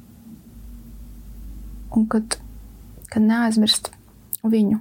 Un 1.96 2.04
kad 2.08 2.38
ka 3.08 3.20
neaizmirst 3.20 3.92
viņu, 4.46 4.78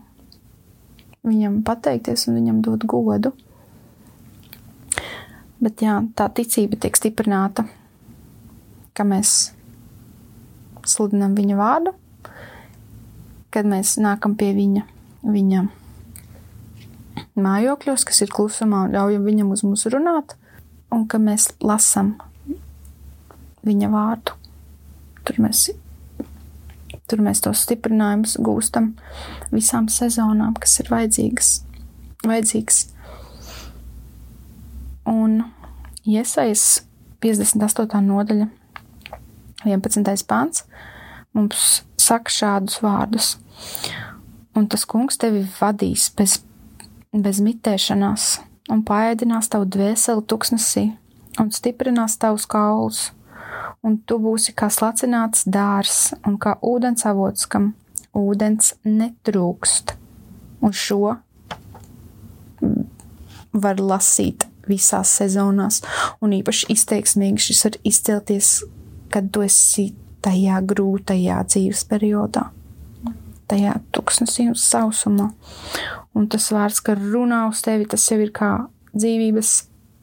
viņam 1.27 1.61
pateikties 1.67 2.27
un 2.29 2.39
viņam 2.39 2.61
dot 2.65 2.85
godu. 2.89 3.33
Bet 5.63 5.81
jā, 5.81 5.97
tā 6.13 6.27
ticība 6.29 6.77
tiek 6.77 6.97
stiprināta, 6.97 7.65
ka 8.93 9.05
mēs 9.07 9.53
sludinam 10.87 11.33
viņa 11.37 11.57
vārdu, 11.57 11.93
kad 13.53 13.65
mēs 13.65 13.95
nākam 14.01 14.37
pie 14.37 14.51
viņa, 14.53 14.85
viņa 15.25 15.65
mājokļos, 17.41 18.05
kas 18.07 18.21
ir 18.21 18.33
klusumā, 18.33 18.85
un 18.85 18.93
ļaujam 18.93 19.25
viņam 19.25 19.51
uz 19.55 19.65
mums 19.65 19.87
runāt, 19.93 20.37
un 20.93 21.07
ka 21.09 21.19
mēs 21.21 21.49
lasam 21.65 22.15
viņa 23.67 23.91
vārdu. 23.93 24.37
Tur 25.27 25.41
mēs 25.43 25.67
Tur 27.07 27.21
mēs 27.23 27.39
tos 27.43 27.61
stiprinājumus 27.63 28.35
gūstam 28.43 28.91
visām 29.53 29.87
sezonām, 29.91 30.57
kas 30.59 30.79
ir 30.81 30.91
vajadzīgas. 30.91 31.51
vajadzīgs. 32.27 32.81
Un 35.07 35.39
iesaistīts 36.03 36.83
58. 37.23 38.01
nodaļa, 38.05 38.47
11. 39.65 40.25
pāns, 40.29 40.65
mums 41.33 41.81
saka 41.97 42.33
šādus 42.33 42.81
vārdus. 42.83 43.35
Un 44.57 44.67
tas 44.69 44.85
kungs 44.89 45.17
tevi 45.21 45.43
vadīs 45.57 46.09
bez, 46.17 46.39
bez 47.13 47.41
mitēšanās, 47.45 48.29
un 48.73 48.83
pāēdinās 48.85 49.49
tavu 49.53 49.69
dvēseli 49.73 50.25
tuksnesī, 50.29 50.89
un 51.41 51.53
stiprinās 51.53 52.17
tavus 52.21 52.45
kaulus 52.49 53.07
un 53.85 53.97
tu 54.05 54.17
būsi 54.21 54.53
kā 54.57 54.69
slacināts 54.73 55.45
dārs 55.47 56.13
un 56.27 56.37
kā 56.41 56.57
ūdens 56.65 57.05
avots, 57.09 57.45
kam 57.49 57.73
ūdens 58.17 58.73
netrūkst. 58.85 59.95
Un 60.65 60.73
šo 60.73 61.17
var 63.57 63.81
lasīt 63.81 64.47
visās 64.67 65.13
sezonās, 65.19 65.81
un 66.21 66.33
īpaši 66.35 66.71
izteiksmīgi 66.73 67.47
šis 67.47 67.63
var 67.67 67.77
izcelties, 67.87 68.51
kad 69.13 69.29
tu 69.31 69.43
esi 69.45 69.91
tajā 70.25 70.59
grūtajā 70.67 71.37
dzīves 71.47 71.85
periodā, 71.87 72.49
tajā 73.47 73.77
tuksnesī 73.95 74.49
un 74.51 74.57
sausumā. 74.59 75.29
Un 76.17 76.27
tas 76.31 76.49
vārds, 76.51 76.81
ka 76.83 76.97
runā 76.97 77.45
uz 77.51 77.61
tevi, 77.63 77.87
tas 77.87 78.03
jau 78.11 78.19
ir 78.19 78.33
kā 78.35 78.51
dzīvības, 78.97 79.53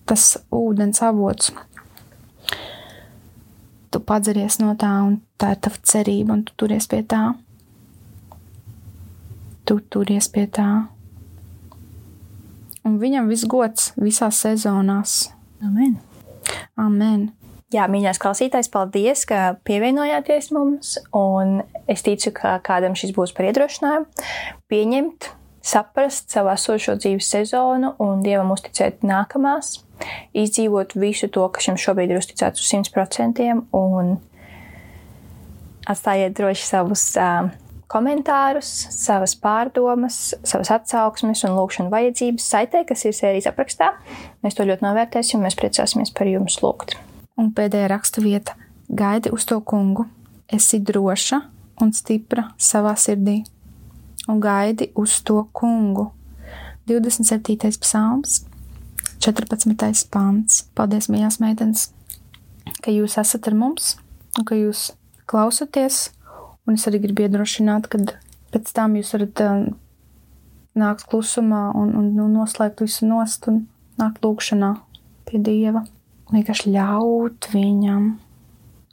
tas 0.08 0.28
ūdens 0.54 1.02
avots, 1.04 1.52
tu 3.94 4.02
padzeries 4.02 4.58
no 4.58 4.74
tā, 4.78 4.90
un 5.06 5.20
tā 5.38 5.52
ir 5.54 5.60
tava 5.62 5.78
cerība, 5.86 6.34
un 6.34 6.42
tu 6.46 6.56
turies 6.58 6.88
pie 6.90 7.04
tā. 7.06 7.22
Tu 9.64 9.78
turies 9.92 10.26
pie 10.34 10.48
tā. 10.50 10.68
Un 12.84 12.98
viņam 13.00 13.30
viss 13.30 13.46
gods 13.48 13.92
visās 13.96 14.42
sezonās. 14.42 15.30
Amen. 15.64 15.96
Amen. 16.76 17.30
Jā, 17.74 17.86
mīļās 17.90 18.20
klausītājs, 18.22 18.68
paldies, 18.70 19.24
ka 19.26 19.54
pievienojāties 19.66 20.50
mums. 20.54 20.98
Un 21.16 21.62
es 21.90 22.04
ticu, 22.06 22.34
ka 22.36 22.58
kādam 22.66 22.98
šis 22.98 23.14
būs 23.16 23.32
par 23.34 23.48
iedrošinājumu 23.48 24.26
pieņemt, 24.70 25.30
saprast 25.64 26.34
savu 26.34 26.52
esošo 26.52 26.98
dzīves 27.00 27.30
sezonu 27.34 27.94
un 28.02 28.22
dievam 28.26 28.52
uzticēt 28.54 29.06
nākamās 29.06 29.78
izdzīvot 30.34 30.94
visu 30.98 31.28
to, 31.32 31.46
kas 31.54 31.68
jums 31.68 31.84
šobrīd 31.84 32.12
ir 32.12 32.20
uzticēts 32.20 32.62
uz 32.62 32.70
100%, 32.74 33.50
un 33.76 34.16
atstājiet 35.90 36.34
droši 36.38 36.66
savus 36.66 37.04
uh, 37.20 37.50
komentārus, 37.94 38.70
savas 38.94 39.36
pārdomas, 39.38 40.34
savas 40.46 40.72
atsauksmes 40.74 41.44
un 41.46 41.56
lūkšanu 41.58 41.92
vajadzības 41.92 42.50
saitē, 42.54 42.84
kas 42.88 43.04
ir 43.06 43.16
sērijas 43.16 43.50
aprakstā. 43.52 43.92
Mēs 44.44 44.56
to 44.58 44.66
ļoti 44.66 44.86
novērtēsim, 44.86 45.44
mēs 45.44 45.58
priecāsimies 45.58 46.14
par 46.16 46.30
jums 46.30 46.58
lūgt. 46.64 46.96
Un 47.38 47.52
pēdējā 47.54 47.90
raksta 47.90 48.22
vieta- 48.24 48.56
gaidi 49.02 49.30
uz 49.34 49.44
to 49.44 49.60
kungu, 49.60 50.06
esi 50.48 50.80
droša 50.80 51.42
un 51.82 51.92
stipra 51.92 52.52
savā 52.58 52.94
sirdī, 52.94 53.44
un 54.28 54.40
gaidi 54.40 54.90
uz 54.94 55.20
to 55.22 55.48
kungu. 55.52 56.12
27. 56.86 57.80
psalms, 57.80 58.44
14. 59.24 60.04
pāns. 60.12 60.64
Paldies, 60.76 61.08
mīļās 61.08 61.38
meitenes, 61.40 61.86
ka 62.84 62.92
jūs 62.92 63.16
esat 63.20 63.48
ar 63.48 63.56
mums 63.56 63.94
un 64.36 64.44
ka 64.48 64.58
jūs 64.58 64.90
klausaties. 65.30 66.10
Un 66.68 66.76
es 66.76 66.84
arī 66.88 67.00
gribu 67.00 67.24
iedrošināt, 67.24 67.88
ka 67.92 68.00
pēc 68.52 68.72
tam 68.76 68.96
jūs 68.98 69.14
varat 69.16 69.40
uh, 69.44 69.64
nākt 70.76 71.06
klusumā 71.08 71.70
un, 71.76 71.94
un, 71.96 72.10
un 72.20 72.36
noslēgt 72.36 72.82
visu 72.84 73.08
nost 73.08 73.48
un 73.48 73.64
nākt 74.00 74.24
lūkšanā 74.24 74.74
pie 75.28 75.40
Dieva. 75.44 75.84
Vienkārši 76.32 76.72
ļaut 76.74 77.48
viņam 77.52 78.14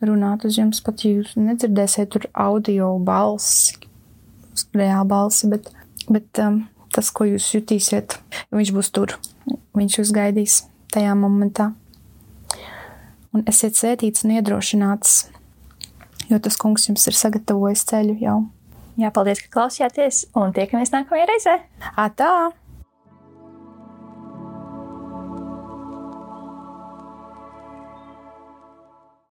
runāt 0.07 0.45
uz 0.47 0.57
jums, 0.59 0.81
pat 0.83 1.03
ja 1.05 1.13
jūs 1.17 1.35
nedzirdēsiet 1.39 2.11
tur 2.13 2.27
audio 2.33 2.93
balsi, 3.03 3.77
reāli 4.75 5.11
balsi, 5.11 5.51
bet, 5.51 5.71
bet 6.11 6.41
um, 6.43 6.63
tas, 6.93 7.11
ko 7.13 7.27
jūs 7.29 7.51
jutīsiet, 7.55 8.19
viņš 8.51 8.73
būs 8.75 8.91
tur. 8.95 9.15
Viņš 9.77 9.97
jūs 9.99 10.13
gaidīs 10.15 10.61
tajā 10.93 11.13
momentā. 11.17 11.71
Un 13.31 13.45
esiet 13.47 13.77
svētīts 13.79 14.25
un 14.25 14.35
iedrošināts, 14.35 15.13
jo 16.27 16.39
tas 16.43 16.59
kungs 16.59 16.89
jums 16.89 17.07
ir 17.07 17.15
sagatavojis 17.15 17.85
ceļu 17.87 18.17
jau. 18.19 18.39
Jā, 18.99 19.09
paldies, 19.15 19.39
ka 19.45 19.53
klausījāties, 19.55 20.25
un 20.37 20.51
tiekamies 20.55 20.91
nākamajā 20.93 21.29
reizē. 21.29 21.55
Atā! 21.95 22.51